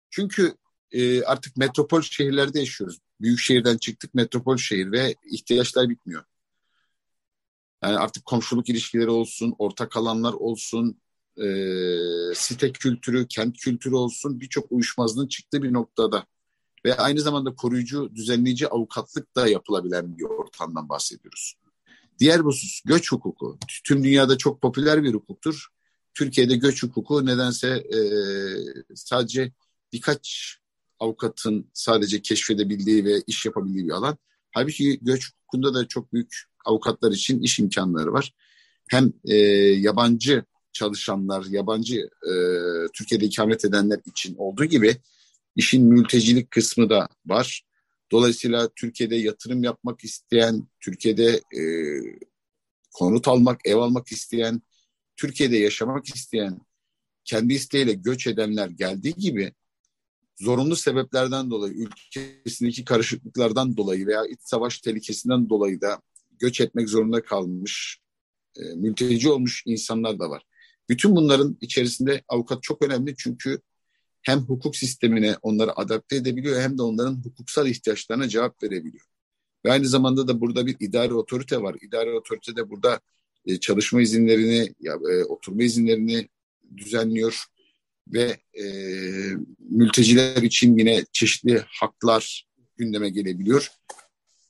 Çünkü 0.10 0.56
e, 0.92 1.24
artık 1.24 1.58
metropol 1.58 2.02
şehirlerde 2.02 2.60
yaşıyoruz. 2.60 3.00
Büyük 3.22 3.40
şehirden 3.40 3.78
çıktık 3.78 4.14
metropol 4.14 4.58
şehir 4.58 4.92
ve 4.92 5.16
ihtiyaçlar 5.32 5.90
bitmiyor. 5.90 6.24
Yani 7.84 7.98
artık 7.98 8.26
komşuluk 8.26 8.70
ilişkileri 8.70 9.10
olsun, 9.10 9.56
ortak 9.60 9.98
alanlar 9.98 10.34
olsun, 10.34 11.02
e, 11.38 11.46
site 12.36 12.72
kültürü, 12.72 13.28
kent 13.28 13.58
kültürü 13.58 13.96
olsun 13.96 14.40
birçok 14.40 14.72
uyuşmazlığın 14.72 15.28
çıktığı 15.28 15.64
bir 15.64 15.74
noktada 15.74 16.26
ve 16.86 16.96
aynı 16.96 17.22
zamanda 17.22 17.56
koruyucu, 17.56 18.16
düzenleyici 18.16 18.68
avukatlık 18.68 19.36
da 19.36 19.48
yapılabilen 19.48 20.18
bir 20.18 20.24
ortamdan 20.24 20.90
bahsediyoruz. 20.90 21.56
Diğer 22.20 22.40
husus 22.40 22.82
göç 22.86 23.12
hukuku. 23.12 23.58
Tüm 23.84 24.04
dünyada 24.04 24.38
çok 24.38 24.62
popüler 24.62 25.04
bir 25.04 25.14
hukuktur. 25.14 25.68
Türkiye'de 26.14 26.56
göç 26.56 26.84
hukuku 26.84 27.26
nedense 27.26 27.68
e, 27.68 28.00
sadece 28.96 29.52
birkaç 29.94 30.56
avukatın 31.00 31.70
sadece 31.74 32.22
keşfedebildiği 32.22 33.06
ve 33.06 33.22
iş 33.28 33.46
yapabildiği 33.46 33.88
bir 33.88 33.92
alan. 33.92 34.18
Halbuki 34.52 35.00
göç 35.02 35.32
hukukunda 35.32 35.74
da 35.74 35.88
çok 35.88 36.14
büyük 36.14 36.44
avukatlar 36.66 37.12
için 37.12 37.42
iş 37.42 37.60
imkanları 37.60 38.14
var. 38.14 38.34
Hem 38.90 39.14
e, 39.26 39.36
yabancı 39.80 40.44
çalışanlar, 40.74 41.46
yabancı 41.46 41.96
e, 42.02 42.34
Türkiye'de 42.94 43.26
ikamet 43.26 43.66
edenler 43.66 44.00
için 44.06 44.36
olduğu 44.38 44.66
gibi 44.66 44.98
işin 45.56 45.86
mültecilik 45.86 46.52
kısmı 46.52 46.90
da 46.90 47.08
var. 47.26 47.64
Dolayısıyla 48.12 48.70
Türkiye'de 48.76 49.16
yatırım 49.16 49.64
yapmak 49.64 50.04
isteyen, 50.04 50.68
Türkiye'de 50.80 51.42
e, 51.58 51.62
konut 52.94 53.28
almak, 53.28 53.62
ev 53.66 53.76
almak 53.76 54.12
isteyen, 54.12 54.62
Türkiye'de 55.16 55.58
yaşamak 55.58 56.16
isteyen, 56.16 56.62
kendi 57.24 57.54
isteğiyle 57.54 57.94
göç 57.94 58.28
edenler 58.28 58.70
geldiği 58.70 59.14
gibi 59.14 59.54
zorunlu 60.38 60.76
sebeplerden 60.76 61.50
dolayı, 61.50 61.74
ülkesindeki 61.74 62.86
karışıklıklardan 62.86 63.78
dolayı 63.78 64.08
veya 64.08 64.26
iç 64.26 64.40
savaş 64.42 64.80
tehlikesinden 64.80 65.50
dolayı 65.50 65.82
da 65.82 66.02
göç 66.40 66.62
etmek 66.62 66.90
zorunda 66.90 67.24
kalmış, 67.24 68.00
e, 68.58 68.62
mülteci 68.62 69.30
olmuş 69.30 69.64
insanlar 69.66 70.20
da 70.20 70.30
var. 70.30 70.44
Bütün 70.90 71.16
bunların 71.16 71.58
içerisinde 71.62 72.24
avukat 72.28 72.64
çok 72.64 72.86
önemli 72.86 73.16
çünkü 73.18 73.60
hem 74.26 74.40
hukuk 74.40 74.76
sistemine 74.76 75.36
onları 75.42 75.80
adapte 75.80 76.16
edebiliyor 76.16 76.62
hem 76.62 76.78
de 76.78 76.82
onların 76.82 77.24
hukuksal 77.24 77.68
ihtiyaçlarına 77.68 78.28
cevap 78.28 78.64
verebiliyor. 78.64 79.06
Ve 79.66 79.72
aynı 79.72 79.88
zamanda 79.88 80.28
da 80.28 80.42
burada 80.42 80.66
bir 80.66 80.76
idari 80.80 81.14
otorite 81.14 81.62
var. 81.62 81.76
İdari 81.82 82.12
otorite 82.12 82.56
de 82.56 82.70
burada 82.70 83.00
e, 83.46 83.60
çalışma 83.60 84.02
izinlerini, 84.02 84.74
ya, 84.80 84.94
e, 84.94 85.24
oturma 85.24 85.64
izinlerini 85.64 86.30
düzenliyor 86.78 87.46
ve 88.08 88.38
e, 88.54 88.64
mülteciler 89.60 90.42
için 90.42 90.78
yine 90.78 91.06
çeşitli 91.12 91.64
haklar 91.68 92.48
gündeme 92.78 93.10
gelebiliyor. 93.10 93.72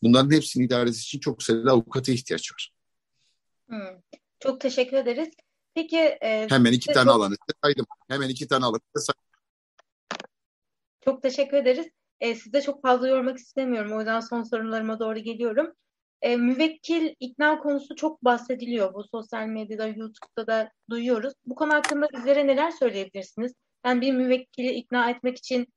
Bunların 0.03 0.31
hepsinin 0.31 0.65
idaresi 0.65 0.99
için 0.99 1.19
çok 1.19 1.43
sayıda 1.43 1.71
avukata 1.71 2.11
ihtiyaç 2.11 2.51
var. 2.51 2.73
Hmm. 3.67 4.01
Çok 4.39 4.61
teşekkür 4.61 4.97
ederiz. 4.97 5.29
Peki 5.73 5.97
e, 5.97 6.47
hemen 6.49 6.71
iki 6.71 6.93
tane 6.93 7.05
çok... 7.05 7.15
alanı 7.15 7.35
saydım. 7.63 7.85
Hemen 8.07 8.29
iki 8.29 8.47
tane 8.47 8.65
alanı 8.65 8.81
saydım. 8.95 9.24
Çok 11.05 11.23
teşekkür 11.23 11.57
ederiz. 11.57 11.87
E, 12.19 12.35
size 12.35 12.61
çok 12.61 12.81
fazla 12.81 13.07
yormak 13.07 13.37
istemiyorum. 13.37 13.93
O 13.93 13.97
yüzden 13.99 14.19
son 14.19 14.43
sorularıma 14.43 14.99
doğru 14.99 15.19
geliyorum. 15.19 15.73
E, 16.21 16.37
müvekkil 16.37 17.15
ikna 17.19 17.59
konusu 17.59 17.95
çok 17.95 18.23
bahsediliyor. 18.23 18.93
Bu 18.93 19.03
sosyal 19.03 19.47
medyada, 19.47 19.87
YouTube'da 19.87 20.47
da 20.47 20.71
duyuyoruz. 20.89 21.33
Bu 21.45 21.55
konu 21.55 21.73
hakkında 21.73 22.07
bizlere 22.13 22.47
neler 22.47 22.71
söyleyebilirsiniz? 22.71 23.53
Yani 23.85 24.01
bir 24.01 24.13
müvekkili 24.13 24.71
ikna 24.71 25.09
etmek 25.09 25.37
için 25.37 25.67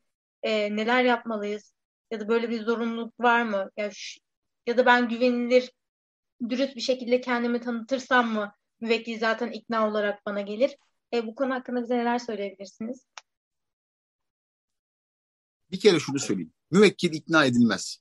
e, 0.43 0.77
neler 0.77 1.05
yapmalıyız? 1.05 1.73
Ya 2.11 2.21
da 2.21 2.29
böyle 2.29 2.51
bir 2.51 2.63
zorunluluk 2.63 3.21
var 3.21 3.43
mı? 3.43 3.71
Ya, 3.77 3.91
şu, 3.93 4.21
ya 4.67 4.77
da 4.77 4.87
ben 4.87 5.09
güvenilir, 5.09 5.73
dürüst 6.49 6.77
bir 6.77 6.81
şekilde 6.81 7.21
kendimi 7.21 7.61
tanıtırsam 7.61 8.33
mı 8.33 8.53
müvekkil 8.81 9.19
zaten 9.19 9.51
ikna 9.51 9.89
olarak 9.89 10.27
bana 10.27 10.41
gelir? 10.41 10.77
E, 11.15 11.27
bu 11.27 11.35
konu 11.35 11.55
hakkında 11.55 11.83
bize 11.83 11.99
neler 11.99 12.19
söyleyebilirsiniz? 12.19 13.07
Bir 15.71 15.81
kere 15.81 16.01
şunu 16.01 16.19
söyleyeyim. 16.19 16.53
Müvekkil 16.71 17.13
ikna 17.13 17.45
edilmez. 17.45 17.99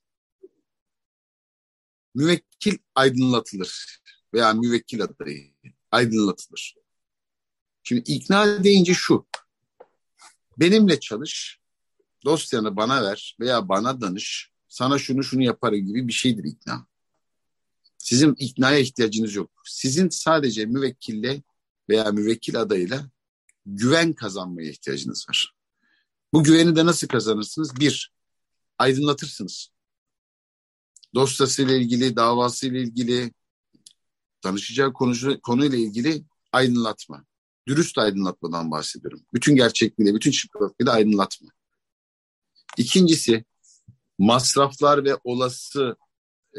Müvekkil 2.15 2.77
aydınlatılır 2.95 4.01
veya 4.33 4.53
müvekkil 4.53 5.03
adayı 5.03 5.53
aydınlatılır. 5.91 6.75
Şimdi 7.83 8.11
ikna 8.11 8.63
deyince 8.63 8.93
şu. 8.93 9.27
Benimle 10.57 10.99
çalış, 10.99 11.59
dosyanı 12.25 12.75
bana 12.75 13.03
ver 13.03 13.37
veya 13.39 13.69
bana 13.69 14.01
danış, 14.01 14.51
sana 14.69 14.97
şunu 14.97 15.23
şunu 15.23 15.43
yaparım 15.43 15.87
gibi 15.87 16.07
bir 16.07 16.13
şeydir 16.13 16.43
ikna. 16.43 16.87
Sizin 17.97 18.33
iknaya 18.33 18.77
ihtiyacınız 18.77 19.35
yok. 19.35 19.51
Sizin 19.65 20.09
sadece 20.09 20.65
müvekkille 20.65 21.43
veya 21.89 22.11
müvekkil 22.11 22.61
adayıyla 22.61 23.09
güven 23.65 24.13
kazanmaya 24.13 24.69
ihtiyacınız 24.69 25.25
var. 25.29 25.56
Bu 26.33 26.43
güveni 26.43 26.75
de 26.75 26.85
nasıl 26.85 27.07
kazanırsınız? 27.07 27.79
Bir, 27.79 28.13
aydınlatırsınız. 28.77 29.69
Dosyasıyla 31.15 31.75
ilgili, 31.75 32.15
davasıyla 32.15 32.79
ilgili, 32.79 33.31
tanışacağı 34.41 34.93
konu, 34.93 35.41
konuyla 35.41 35.77
ilgili 35.77 36.23
aydınlatma. 36.51 37.25
Dürüst 37.67 37.97
aydınlatmadan 37.97 38.71
bahsediyorum. 38.71 39.21
Bütün 39.33 39.55
gerçekliğiyle, 39.55 40.15
bütün 40.15 40.31
çıplaklığıyla 40.31 40.93
aydınlatma. 40.93 41.49
İkincisi, 42.77 43.45
masraflar 44.17 45.03
ve 45.03 45.17
olası 45.23 45.95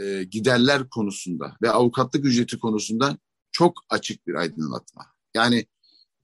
e, 0.03 0.25
giderler 0.25 0.89
konusunda 0.89 1.57
ve 1.63 1.71
avukatlık 1.71 2.25
ücreti 2.25 2.59
konusunda 2.59 3.19
çok 3.53 3.85
açık 3.89 4.27
bir 4.27 4.35
aydınlatma. 4.35 5.07
Yani 5.35 5.67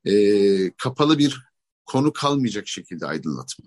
e, 0.05 0.15
kapalı 0.77 1.19
bir 1.19 1.54
konu 1.87 2.13
kalmayacak 2.13 2.69
şekilde 2.69 3.07
aydınlatma. 3.07 3.67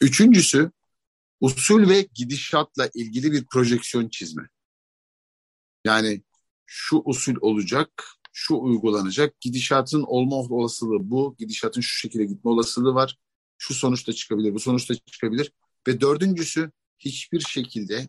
Üçüncüsü 0.00 0.70
usul 1.40 1.88
ve 1.88 2.08
gidişatla 2.14 2.90
ilgili 2.94 3.32
bir 3.32 3.46
projeksiyon 3.46 4.08
çizme. 4.08 4.48
Yani 5.84 6.22
şu 6.66 7.02
usul 7.04 7.34
olacak, 7.40 8.04
şu 8.32 8.56
uygulanacak, 8.56 9.40
gidişatın 9.40 10.02
olma 10.02 10.36
olasılığı 10.36 11.10
bu, 11.10 11.36
gidişatın 11.38 11.80
şu 11.80 11.98
şekilde 11.98 12.24
gitme 12.24 12.50
olasılığı 12.50 12.94
var, 12.94 13.18
şu 13.58 13.74
sonuçta 13.74 14.12
çıkabilir, 14.12 14.54
bu 14.54 14.60
sonuçta 14.60 14.94
çıkabilir. 14.94 15.52
Ve 15.88 16.00
dördüncüsü 16.00 16.70
hiçbir 16.98 17.40
şekilde 17.40 18.08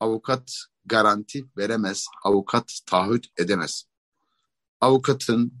avukat 0.00 0.52
garanti 0.84 1.46
veremez, 1.56 2.06
avukat 2.24 2.80
taahhüt 2.86 3.26
edemez. 3.36 3.84
Avukatın 4.80 5.52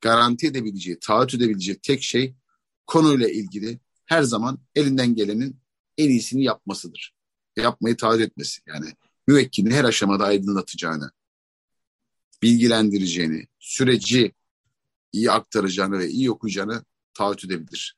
garanti 0.00 0.46
edebileceği, 0.46 0.98
taahhüt 0.98 1.34
edebileceği 1.34 1.78
tek 1.78 2.02
şey 2.02 2.34
konuyla 2.86 3.28
ilgili 3.28 3.78
her 4.06 4.22
zaman 4.22 4.58
elinden 4.74 5.14
gelenin 5.14 5.60
en 5.98 6.08
iyisini 6.08 6.44
yapmasıdır. 6.44 7.14
Yapmayı 7.56 7.96
taahhüt 7.96 8.20
etmesi. 8.20 8.60
Yani 8.66 8.92
müvekkilini 9.26 9.74
her 9.74 9.84
aşamada 9.84 10.24
aydınlatacağını, 10.24 11.10
bilgilendireceğini, 12.42 13.46
süreci 13.58 14.32
iyi 15.12 15.30
aktaracağını 15.30 15.98
ve 15.98 16.08
iyi 16.08 16.30
okuyacağını 16.30 16.84
taahhüt 17.14 17.44
edebilir. 17.44 17.96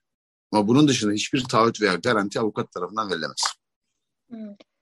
Ama 0.52 0.68
bunun 0.68 0.88
dışında 0.88 1.12
hiçbir 1.12 1.44
taahhüt 1.44 1.80
veya 1.80 1.94
garanti 1.94 2.40
avukat 2.40 2.72
tarafından 2.72 3.10
verilemez. 3.10 3.42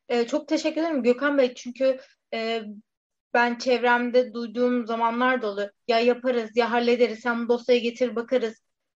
Ee, 0.08 0.26
çok 0.26 0.48
teşekkür 0.48 0.80
ederim 0.80 1.02
Gökhan 1.02 1.38
Bey. 1.38 1.54
Çünkü 1.54 2.00
e, 2.34 2.62
ben 3.34 3.58
çevremde 3.58 4.34
duyduğum 4.34 4.86
zamanlar 4.86 5.42
dolu. 5.42 5.70
Ya 5.88 5.98
yaparız 6.00 6.56
ya 6.56 6.70
hallederiz. 6.70 7.20
Sen 7.20 7.44
bu 7.44 7.48
dosyayı 7.48 7.82
getir 7.82 8.16
bakarız. 8.16 8.54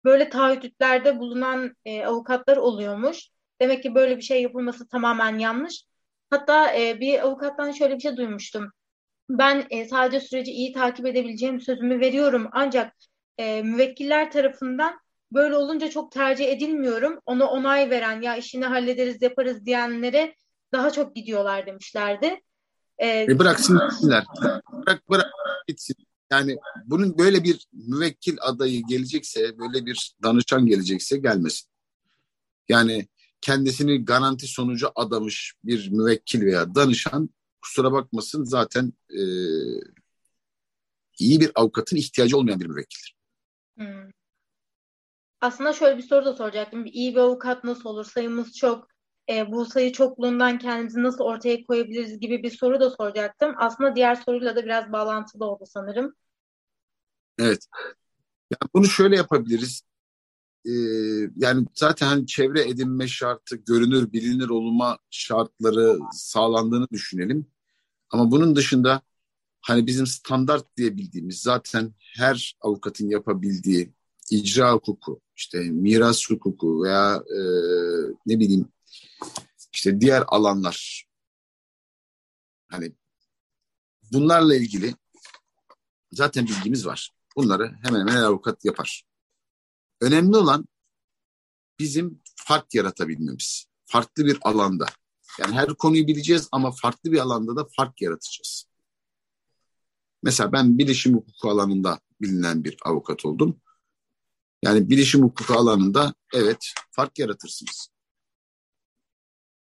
Böyle 0.06 0.30
taahhütlerde 0.30 1.20
bulunan 1.20 1.76
e, 1.86 2.06
avukatlar 2.06 2.58
oluyormuş. 2.58 3.30
Demek 3.62 3.84
ki 3.84 3.96
böyle 3.96 4.18
bir 4.18 4.22
şey 4.22 4.42
yapılması 4.42 4.88
tamamen 4.88 5.38
yanlış. 5.38 5.84
Hatta 6.30 6.76
e, 6.78 7.00
bir 7.00 7.20
avukattan 7.20 7.72
şöyle 7.72 7.96
bir 7.96 8.02
şey 8.02 8.18
duymuştum. 8.18 8.72
Ben 9.30 9.68
e, 9.70 9.86
sadece 9.86 10.20
süreci 10.20 10.52
iyi 10.52 10.74
takip 10.74 11.06
edebileceğim 11.06 11.62
sözümü 11.62 12.00
veriyorum. 12.00 12.50
Ancak 12.52 12.94
e, 13.38 13.64
müvekkiller 13.64 14.32
tarafından 14.32 15.00
böyle 15.32 15.56
olunca 15.58 15.90
çok 15.90 16.12
tercih 16.12 16.50
edilmiyorum. 16.50 17.20
Ona 17.26 17.48
onay 17.50 17.90
veren 17.90 18.22
ya 18.22 18.36
işini 18.36 18.66
hallederiz 18.66 19.22
yaparız 19.22 19.66
diyenlere 19.66 20.36
daha 20.72 20.92
çok 20.92 21.16
gidiyorlar 21.16 21.66
demişlerdi. 21.66 22.42
Ee, 23.02 23.26
e 23.30 23.40
bıraksın 23.40 23.80
gitsinler. 23.90 24.26
Bırak 24.74 25.10
bırak 25.10 25.32
gitsin. 25.68 25.96
Yani 26.32 26.58
bunun 26.86 27.18
böyle 27.18 27.44
bir 27.44 27.68
müvekkil 27.74 28.38
adayı 28.42 28.84
gelecekse, 28.88 29.58
böyle 29.58 29.86
bir 29.86 30.16
danışan 30.24 30.66
gelecekse 30.66 31.18
gelmesin. 31.18 31.70
Yani 32.70 33.08
kendisini 33.42 34.06
garanti 34.06 34.48
sonucu 34.48 34.92
adamış 34.96 35.54
bir 35.64 35.92
müvekkil 35.92 36.42
veya 36.42 36.76
danışan 36.76 37.30
kusura 37.62 37.92
bakmasın 37.92 38.44
zaten 38.44 38.94
e, 39.10 39.22
iyi 41.20 41.40
bir 41.40 41.52
avukatın 41.56 41.98
ihtiyacı 41.98 42.38
olmayan 42.38 42.60
bir 42.60 42.68
müvekkildir. 42.68 43.16
Hmm. 43.78 44.12
Aslında 45.42 45.74
şöyle 45.74 45.98
bir 45.98 46.04
soru 46.04 46.26
da 46.26 46.34
soracaktım. 46.34 46.86
İyi 46.86 47.16
bir 47.16 47.20
avukat 47.20 47.64
nasıl 47.64 47.90
olur? 47.90 48.06
Sayımız 48.06 48.58
çok. 48.58 48.91
E, 49.30 49.52
bu 49.52 49.66
sayı 49.66 49.92
çokluğundan 49.92 50.60
kendimizi 50.60 51.04
nasıl 51.04 51.24
ortaya 51.24 51.64
koyabiliriz 51.64 52.20
gibi 52.20 52.44
bir 52.44 52.52
soru 52.52 52.80
da 52.80 52.90
soracaktım. 52.90 53.56
Aslında 53.58 53.96
diğer 53.96 54.16
soruyla 54.16 54.56
da 54.56 54.66
biraz 54.66 54.92
bağlantılı 54.92 55.46
oldu 55.46 55.64
sanırım. 55.68 56.16
Evet. 57.40 57.68
Yani 58.52 58.70
bunu 58.74 58.86
şöyle 58.86 59.16
yapabiliriz. 59.16 59.82
Ee, 60.66 60.72
yani 61.36 61.66
zaten 61.74 62.08
hani 62.08 62.28
çevre 62.28 62.70
edinme 62.70 63.08
şartı, 63.08 63.56
görünür, 63.56 64.12
bilinir 64.14 64.50
olma 64.50 64.98
şartları 65.10 66.00
sağlandığını 66.12 66.88
düşünelim. 66.92 67.46
Ama 68.10 68.32
bunun 68.32 68.56
dışında 68.56 69.02
hani 69.62 69.88
bizim 69.88 70.08
standart 70.08 70.78
diye 70.78 70.98
bildiğimiz 70.98 71.40
zaten 71.40 71.94
her 72.18 72.56
avukatın 72.62 73.10
yapabildiği 73.10 73.94
icra 74.32 74.74
hukuku, 74.74 75.22
işte 75.36 75.60
miras 75.60 76.30
hukuku 76.30 76.84
veya 76.84 77.16
e, 77.16 77.40
ne 78.26 78.40
bileyim 78.40 78.68
işte 79.74 80.02
diğer 80.02 80.24
alanlar 80.28 81.06
hani 82.70 82.96
bunlarla 84.12 84.56
ilgili 84.56 84.96
zaten 86.12 86.48
bilgimiz 86.48 86.86
var. 86.86 87.12
Bunları 87.36 87.76
hemen 87.84 88.00
hemen 88.00 88.16
avukat 88.16 88.66
yapar. 88.66 89.04
Önemli 90.02 90.38
olan 90.38 90.68
bizim 91.80 92.22
fark 92.36 92.74
yaratabilmemiz. 92.74 93.66
Farklı 93.86 94.26
bir 94.26 94.38
alanda. 94.42 94.86
Yani 95.40 95.54
her 95.54 95.68
konuyu 95.68 96.08
bileceğiz 96.08 96.48
ama 96.52 96.72
farklı 96.72 97.12
bir 97.12 97.20
alanda 97.20 97.56
da 97.56 97.68
fark 97.76 98.02
yaratacağız. 98.02 98.66
Mesela 100.24 100.52
ben 100.52 100.78
bilişim 100.78 101.14
hukuku 101.14 101.50
alanında 101.50 102.00
bilinen 102.22 102.64
bir 102.64 102.78
avukat 102.86 103.26
oldum. 103.26 103.62
Yani 104.64 104.90
bilişim 104.90 105.24
hukuku 105.24 105.54
alanında 105.54 106.14
evet 106.34 106.74
fark 106.92 107.20
yaratırsınız. 107.20 107.90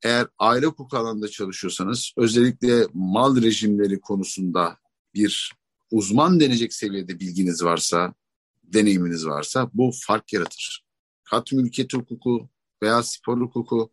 Eğer 0.02 0.26
aile 0.38 0.66
hukuku 0.66 0.96
alanında 0.96 1.28
çalışıyorsanız 1.28 2.12
özellikle 2.16 2.86
mal 2.94 3.42
rejimleri 3.42 4.00
konusunda 4.00 4.78
bir 5.14 5.52
uzman 5.90 6.40
denecek 6.40 6.74
seviyede 6.74 7.20
bilginiz 7.20 7.64
varsa, 7.64 8.14
deneyiminiz 8.62 9.26
varsa 9.26 9.70
bu 9.74 9.90
fark 10.06 10.32
yaratır. 10.32 10.84
Kat 11.24 11.52
mülkiyet 11.52 11.94
hukuku 11.94 12.48
veya 12.82 13.02
spor 13.02 13.40
hukuku 13.40 13.90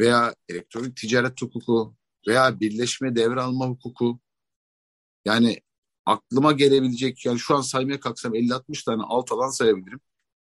veya 0.00 0.34
elektronik 0.48 0.96
ticaret 0.96 1.42
hukuku 1.42 1.94
veya 2.28 2.60
birleşme 2.60 3.16
devralma 3.16 3.66
hukuku 3.66 4.20
yani 5.24 5.60
aklıma 6.06 6.52
gelebilecek 6.52 7.26
yani 7.26 7.38
şu 7.38 7.56
an 7.56 7.60
saymaya 7.60 8.00
kalksam 8.00 8.34
50-60 8.34 8.84
tane 8.84 9.02
alt 9.02 9.32
alan 9.32 9.50
sayabilirim. 9.50 10.00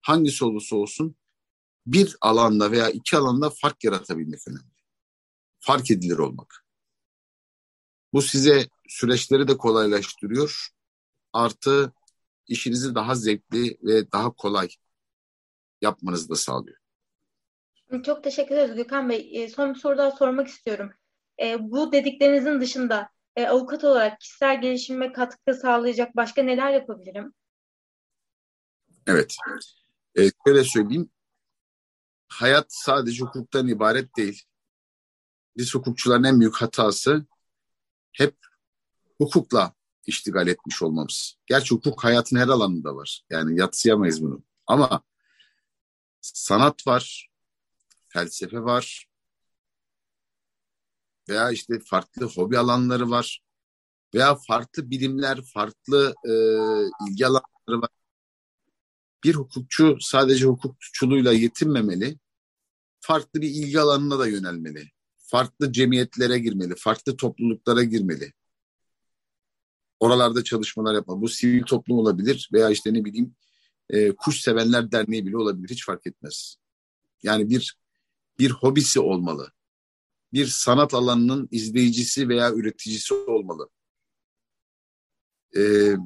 Hangisi 0.02 0.44
olursa 0.44 0.76
olsun 0.76 1.16
bir 1.86 2.16
alanda 2.20 2.70
veya 2.70 2.90
iki 2.90 3.16
alanda 3.16 3.50
fark 3.50 3.84
yaratabilmek 3.84 4.48
önemli. 4.48 4.72
Fark 5.60 5.90
edilir 5.90 6.18
olmak. 6.18 6.64
Bu 8.12 8.22
size 8.22 8.66
süreçleri 8.88 9.48
de 9.48 9.56
kolaylaştırıyor. 9.56 10.68
Artı 11.32 11.92
işinizi 12.48 12.94
daha 12.94 13.14
zevkli 13.14 13.78
ve 13.82 14.12
daha 14.12 14.30
kolay 14.30 14.68
yapmanızı 15.82 16.28
da 16.28 16.36
sağlıyor. 16.36 16.76
Çok 18.04 18.24
teşekkür 18.24 18.54
ederiz 18.54 18.76
Gökhan 18.76 19.08
Bey. 19.08 19.42
E, 19.42 19.48
son 19.48 19.74
bir 19.74 19.78
soru 19.78 19.98
daha 19.98 20.10
sormak 20.10 20.48
istiyorum. 20.48 20.92
E, 21.42 21.70
bu 21.70 21.92
dediklerinizin 21.92 22.60
dışında 22.60 23.08
e, 23.36 23.46
avukat 23.46 23.84
olarak 23.84 24.20
kişisel 24.20 24.60
gelişime 24.60 25.12
katkı 25.12 25.54
sağlayacak 25.54 26.16
başka 26.16 26.42
neler 26.42 26.72
yapabilirim? 26.72 27.34
Evet. 29.06 29.36
E, 30.14 30.22
şöyle 30.46 30.64
söyleyeyim. 30.64 31.10
Hayat 32.32 32.66
sadece 32.68 33.24
hukuktan 33.24 33.68
ibaret 33.68 34.16
değil. 34.16 34.42
Biz 35.56 35.74
hukukçuların 35.74 36.24
en 36.24 36.40
büyük 36.40 36.56
hatası 36.56 37.26
hep 38.12 38.36
hukukla 39.18 39.74
iştigal 40.06 40.48
etmiş 40.48 40.82
olmamız. 40.82 41.36
Gerçi 41.46 41.74
hukuk 41.74 42.04
hayatın 42.04 42.36
her 42.36 42.48
alanında 42.48 42.96
var. 42.96 43.22
Yani 43.30 43.60
yatsıyamayız 43.60 44.22
bunu. 44.22 44.42
Ama 44.66 45.02
sanat 46.20 46.86
var, 46.86 47.30
felsefe 48.08 48.62
var 48.62 49.06
veya 51.28 51.50
işte 51.50 51.80
farklı 51.84 52.26
hobi 52.26 52.58
alanları 52.58 53.10
var 53.10 53.42
veya 54.14 54.34
farklı 54.34 54.90
bilimler, 54.90 55.42
farklı 55.42 56.14
e, 56.24 56.32
ilgi 57.08 57.26
alanları 57.26 57.82
var. 57.82 57.90
Bir 59.24 59.34
hukukçu 59.34 59.96
sadece 60.00 60.46
hukukçuluğuyla 60.46 61.32
yetinmemeli, 61.32 62.18
farklı 63.02 63.40
bir 63.40 63.48
ilgi 63.48 63.80
alanına 63.80 64.18
da 64.18 64.26
yönelmeli. 64.26 64.90
Farklı 65.18 65.72
cemiyetlere 65.72 66.38
girmeli, 66.38 66.74
farklı 66.76 67.16
topluluklara 67.16 67.82
girmeli. 67.82 68.32
Oralarda 70.00 70.44
çalışmalar 70.44 70.94
yapmalı. 70.94 71.20
Bu 71.20 71.28
sivil 71.28 71.62
toplum 71.62 71.98
olabilir 71.98 72.50
veya 72.52 72.70
işte 72.70 72.94
ne 72.94 73.04
bileyim 73.04 73.34
e, 73.90 74.12
kuş 74.12 74.40
sevenler 74.40 74.92
derneği 74.92 75.26
bile 75.26 75.36
olabilir. 75.36 75.70
Hiç 75.70 75.86
fark 75.86 76.06
etmez. 76.06 76.56
Yani 77.22 77.50
bir 77.50 77.76
bir 78.38 78.50
hobisi 78.50 79.00
olmalı. 79.00 79.52
Bir 80.32 80.46
sanat 80.46 80.94
alanının 80.94 81.48
izleyicisi 81.50 82.28
veya 82.28 82.52
üreticisi 82.52 83.14
olmalı. 83.14 83.68
Ee, 85.56 85.96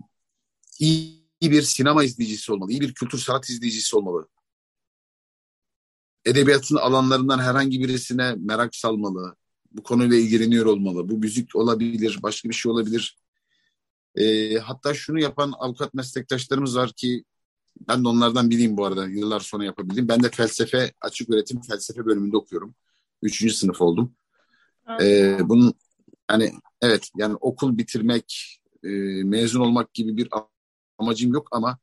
iyi 0.79 1.27
bir 1.43 1.63
sinema 1.63 2.05
izleyicisi 2.05 2.53
olmalı. 2.53 2.71
iyi 2.71 2.81
bir 2.81 2.95
kültür 2.95 3.19
sanat 3.19 3.51
izleyicisi 3.51 3.97
olmalı. 3.97 4.29
Edebiyatın 6.27 6.77
alanlarından 6.77 7.39
herhangi 7.39 7.81
birisine 7.81 8.35
merak 8.39 8.77
salmalı. 8.77 9.37
Bu 9.73 9.83
konuyla 9.83 10.17
ilgileniyor 10.17 10.67
olmalı. 10.67 11.09
Bu 11.09 11.19
müzik 11.19 11.57
olabilir, 11.57 12.19
başka 12.23 12.49
bir 12.49 12.55
şey 12.55 12.73
olabilir. 12.73 13.19
Ee, 14.17 14.59
hatta 14.59 14.95
şunu 14.95 15.21
yapan 15.21 15.53
avukat 15.59 15.95
meslektaşlarımız 15.95 16.77
var 16.77 16.93
ki 16.93 17.25
ben 17.89 18.05
de 18.05 18.09
onlardan 18.09 18.51
biriyim 18.51 18.77
bu 18.77 18.85
arada. 18.85 19.07
Yıllar 19.09 19.41
sonra 19.41 19.65
yapabildim. 19.65 20.09
Ben 20.09 20.23
de 20.23 20.31
felsefe, 20.31 20.93
açık 21.01 21.31
öğretim 21.31 21.63
felsefe 21.63 22.07
bölümünde 22.07 22.37
okuyorum. 22.37 22.75
Üçüncü 23.23 23.55
sınıf 23.55 23.81
oldum. 23.81 24.15
Ee, 25.03 25.39
bunun 25.43 25.75
yani 26.31 26.53
evet 26.83 27.11
yani 27.17 27.35
okul 27.41 27.79
bitirmek, 27.79 28.61
e, 28.85 28.89
mezun 29.25 29.61
olmak 29.61 29.95
gibi 29.95 30.17
bir 30.17 30.29
amacım 30.99 31.33
yok 31.33 31.49
ama 31.53 31.79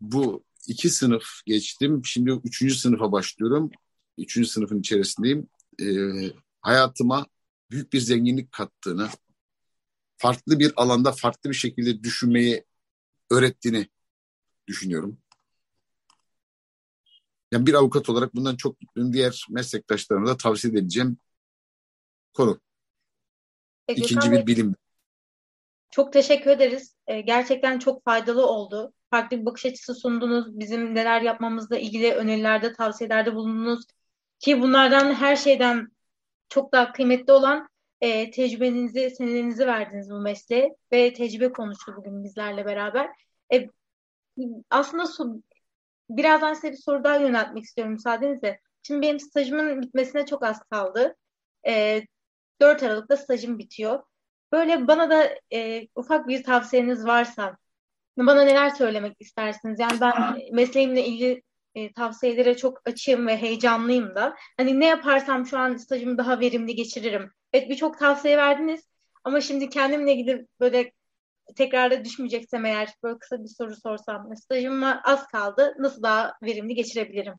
bu 0.00 0.44
iki 0.66 0.90
sınıf 0.90 1.24
geçtim. 1.46 2.04
Şimdi 2.04 2.30
üçüncü 2.44 2.74
sınıfa 2.74 3.12
başlıyorum. 3.12 3.70
Üçüncü 4.18 4.48
sınıfın 4.48 4.80
içerisindeyim. 4.80 5.48
Ee, 5.80 5.86
hayatıma 6.60 7.26
büyük 7.70 7.92
bir 7.92 8.00
zenginlik 8.00 8.52
kattığını, 8.52 9.08
farklı 10.16 10.58
bir 10.58 10.72
alanda 10.76 11.12
farklı 11.12 11.50
bir 11.50 11.54
şekilde 11.54 12.04
düşünmeyi 12.04 12.64
öğrettiğini 13.30 13.88
düşünüyorum. 14.66 15.18
Yani 17.52 17.66
bir 17.66 17.74
avukat 17.74 18.08
olarak 18.08 18.34
bundan 18.34 18.56
çok 18.56 18.82
mutluyum. 18.82 19.12
Diğer 19.12 19.46
meslektaşlarıma 19.50 20.26
da 20.26 20.36
tavsiye 20.36 20.72
edeceğim 20.72 21.18
konu. 22.32 22.60
E, 23.88 23.94
İkinci 23.94 24.32
bir 24.32 24.46
bilim. 24.46 24.74
Çok 25.90 26.12
teşekkür 26.12 26.50
ederiz. 26.50 26.96
E, 27.06 27.20
gerçekten 27.20 27.78
çok 27.78 28.04
faydalı 28.04 28.46
oldu. 28.46 28.92
Farklı 29.10 29.40
bir 29.40 29.46
bakış 29.46 29.66
açısı 29.66 29.94
sundunuz. 29.94 30.58
Bizim 30.58 30.94
neler 30.94 31.22
yapmamızla 31.22 31.78
ilgili 31.78 32.14
önerilerde, 32.14 32.72
tavsiyelerde 32.72 33.34
bulundunuz. 33.34 33.84
Ki 34.38 34.62
bunlardan 34.62 35.14
her 35.14 35.36
şeyden 35.36 35.88
çok 36.48 36.72
daha 36.72 36.92
kıymetli 36.92 37.32
olan 37.32 37.68
e, 38.00 38.30
tecrübenizi, 38.30 39.10
senelerinizi 39.10 39.66
verdiniz 39.66 40.10
bu 40.10 40.20
mesleğe 40.20 40.76
ve 40.92 41.12
tecrübe 41.12 41.52
konuştu 41.52 41.94
bugün 41.96 42.24
bizlerle 42.24 42.64
beraber. 42.66 43.10
E, 43.52 43.66
aslında 44.70 45.06
su, 45.06 45.42
birazdan 46.10 46.54
size 46.54 46.72
bir 46.72 46.76
soru 46.76 47.04
daha 47.04 47.16
yöneltmek 47.16 47.64
istiyorum 47.64 47.92
müsaadenizle. 47.92 48.60
Şimdi 48.82 49.02
benim 49.02 49.20
stajımın 49.20 49.82
bitmesine 49.82 50.26
çok 50.26 50.44
az 50.44 50.62
kaldı. 50.70 51.16
E, 51.66 52.02
4 52.60 52.82
Aralık'ta 52.82 53.16
stajım 53.16 53.58
bitiyor. 53.58 54.02
Böyle 54.52 54.88
bana 54.88 55.10
da 55.10 55.28
e, 55.52 55.88
ufak 55.94 56.28
bir 56.28 56.42
tavsiyeniz 56.44 57.06
varsa 57.06 57.56
bana 58.16 58.42
neler 58.42 58.70
söylemek 58.70 59.16
istersiniz? 59.20 59.80
Yani 59.80 60.00
ben 60.00 60.38
mesleğimle 60.52 61.06
ilgili 61.06 61.42
e, 61.74 61.92
tavsiyelere 61.92 62.56
çok 62.56 62.80
açığım 62.84 63.26
ve 63.26 63.36
heyecanlıyım 63.36 64.14
da. 64.14 64.36
Hani 64.56 64.80
ne 64.80 64.86
yaparsam 64.86 65.46
şu 65.46 65.58
an 65.58 65.76
stajımı 65.76 66.18
daha 66.18 66.40
verimli 66.40 66.74
geçiririm. 66.74 67.32
Evet 67.52 67.70
birçok 67.70 67.98
tavsiye 67.98 68.36
verdiniz 68.36 68.80
ama 69.24 69.40
şimdi 69.40 69.68
kendimle 69.68 70.12
ilgili 70.14 70.46
böyle 70.60 70.92
tekrarda 71.56 72.04
düşmeyeceksem 72.04 72.64
eğer 72.64 72.94
böyle 73.02 73.18
kısa 73.18 73.42
bir 73.42 73.48
soru 73.48 73.76
sorsam 73.76 74.36
stajıma 74.36 75.00
az 75.04 75.26
kaldı 75.26 75.74
nasıl 75.78 76.02
daha 76.02 76.32
verimli 76.42 76.74
geçirebilirim? 76.74 77.34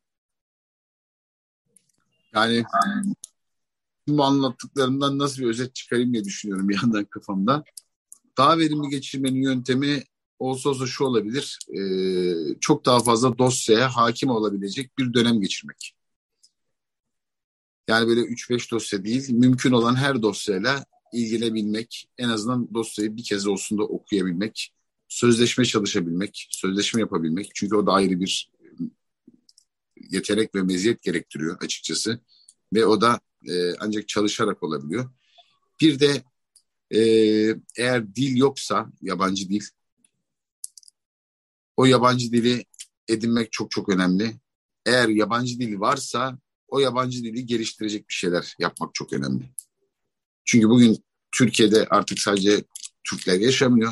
Yani 2.33 2.63
bu 4.07 4.23
anlattıklarımdan 4.23 5.19
nasıl 5.19 5.41
bir 5.41 5.47
özet 5.47 5.75
çıkarayım 5.75 6.13
diye 6.13 6.23
düşünüyorum 6.23 6.69
bir 6.69 6.81
yandan 6.81 7.05
kafamda. 7.05 7.63
Daha 8.37 8.57
verimli 8.57 8.89
geçirmenin 8.89 9.41
yöntemi 9.41 10.03
olsa 10.41 10.69
olsa 10.69 10.87
şu 10.87 11.03
olabilir. 11.03 11.59
E, 11.69 11.81
çok 12.59 12.85
daha 12.85 12.99
fazla 12.99 13.37
dosyaya 13.37 13.89
hakim 13.95 14.29
olabilecek 14.29 14.97
bir 14.97 15.13
dönem 15.13 15.41
geçirmek. 15.41 15.93
Yani 17.87 18.07
böyle 18.07 18.21
3-5 18.21 18.71
dosya 18.71 19.05
değil, 19.05 19.29
mümkün 19.29 19.71
olan 19.71 19.95
her 19.95 20.21
dosyayla 20.21 20.85
ilgilenebilmek, 21.13 22.09
en 22.17 22.29
azından 22.29 22.73
dosyayı 22.73 23.17
bir 23.17 23.23
kez 23.23 23.47
olsun 23.47 23.77
da 23.77 23.83
okuyabilmek, 23.83 24.73
sözleşme 25.07 25.65
çalışabilmek, 25.65 26.47
sözleşme 26.51 27.01
yapabilmek. 27.01 27.51
Çünkü 27.55 27.75
o 27.75 27.87
da 27.87 27.91
ayrı 27.91 28.19
bir 28.19 28.51
yetenek 30.09 30.55
ve 30.55 30.61
meziyet 30.61 31.01
gerektiriyor 31.01 31.57
açıkçası. 31.61 32.19
Ve 32.73 32.85
o 32.85 33.01
da 33.01 33.19
e, 33.49 33.75
ancak 33.79 34.07
çalışarak 34.07 34.63
olabiliyor. 34.63 35.09
Bir 35.81 35.99
de 35.99 36.23
e, 36.91 36.99
eğer 37.77 38.15
dil 38.15 38.37
yoksa, 38.37 38.91
yabancı 39.01 39.49
dil, 39.49 39.61
o 41.81 41.85
yabancı 41.85 42.31
dili 42.31 42.65
edinmek 43.07 43.51
çok 43.51 43.71
çok 43.71 43.89
önemli. 43.89 44.35
Eğer 44.85 45.07
yabancı 45.07 45.59
dil 45.59 45.79
varsa 45.79 46.39
o 46.67 46.79
yabancı 46.79 47.23
dili 47.23 47.45
geliştirecek 47.45 48.09
bir 48.09 48.13
şeyler 48.13 48.55
yapmak 48.59 48.93
çok 48.93 49.13
önemli. 49.13 49.49
Çünkü 50.45 50.69
bugün 50.69 51.03
Türkiye'de 51.31 51.87
artık 51.89 52.19
sadece 52.19 52.63
Türkler 53.03 53.39
yaşamıyor. 53.39 53.91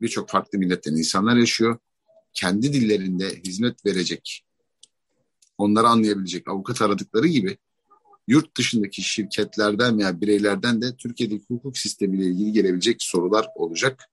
Birçok 0.00 0.28
farklı 0.28 0.58
milletten 0.58 0.92
insanlar 0.92 1.36
yaşıyor. 1.36 1.78
Kendi 2.34 2.72
dillerinde 2.72 3.42
hizmet 3.44 3.86
verecek, 3.86 4.44
onları 5.58 5.86
anlayabilecek 5.88 6.48
avukat 6.48 6.82
aradıkları 6.82 7.26
gibi 7.26 7.58
yurt 8.26 8.56
dışındaki 8.56 9.02
şirketlerden 9.02 9.98
veya 9.98 10.20
bireylerden 10.20 10.82
de 10.82 10.96
Türkiye'deki 10.96 11.44
hukuk 11.48 11.78
sistemiyle 11.78 12.24
ilgili 12.24 12.52
gelebilecek 12.52 13.02
sorular 13.02 13.46
olacak. 13.54 14.04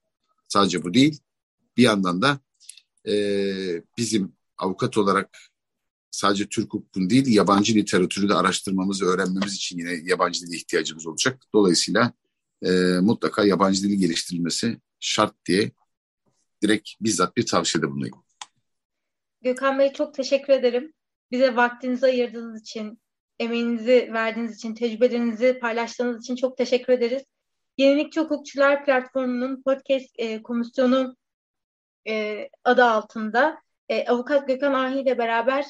Sadece 0.47 0.83
bu 0.83 0.93
değil. 0.93 1.19
Bir 1.77 1.83
yandan 1.83 2.21
da 2.21 2.44
e, 3.07 3.15
bizim 3.97 4.33
avukat 4.57 4.97
olarak 4.97 5.37
sadece 6.11 6.47
Türk 6.47 6.73
hukukun 6.73 7.09
değil 7.09 7.27
yabancı 7.27 7.75
literatürü 7.75 8.29
de 8.29 8.33
araştırmamız, 8.33 9.01
öğrenmemiz 9.01 9.53
için 9.53 9.77
yine 9.77 9.91
yabancı 10.03 10.47
dili 10.47 10.55
ihtiyacımız 10.55 11.07
olacak. 11.07 11.43
Dolayısıyla 11.53 12.13
e, 12.61 12.69
mutlaka 13.01 13.45
yabancı 13.45 13.83
dili 13.83 13.97
geliştirilmesi 13.97 14.77
şart 14.99 15.45
diye 15.45 15.71
direkt 16.63 16.89
bizzat 17.01 17.37
bir 17.37 17.45
tavsiyede 17.45 17.91
bulunayım. 17.91 18.15
Gökhan 19.41 19.79
Bey 19.79 19.93
çok 19.93 20.13
teşekkür 20.13 20.53
ederim. 20.53 20.93
Bize 21.31 21.55
vaktinizi 21.55 22.05
ayırdığınız 22.05 22.61
için, 22.61 23.01
emeğinizi 23.39 24.09
verdiğiniz 24.13 24.55
için, 24.55 24.75
tecrübelerinizi 24.75 25.59
paylaştığınız 25.61 26.23
için 26.23 26.35
çok 26.35 26.57
teşekkür 26.57 26.93
ederiz. 26.93 27.23
Yenilikçi 27.77 28.19
Hukukçular 28.19 28.85
Platformu'nun 28.85 29.61
podcast 29.61 30.09
e, 30.17 30.43
komisyonu 30.43 31.15
e, 32.07 32.49
adı 32.63 32.85
altında 32.85 33.57
e, 33.89 34.07
Avukat 34.07 34.47
Gökhan 34.47 34.73
Ahi 34.73 34.99
ile 34.99 35.17
beraber 35.17 35.65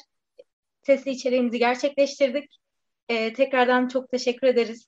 sesli 0.82 1.10
içeriğimizi 1.10 1.58
gerçekleştirdik. 1.58 2.58
E, 3.08 3.32
tekrardan 3.32 3.88
çok 3.88 4.10
teşekkür 4.10 4.46
ederiz. 4.46 4.86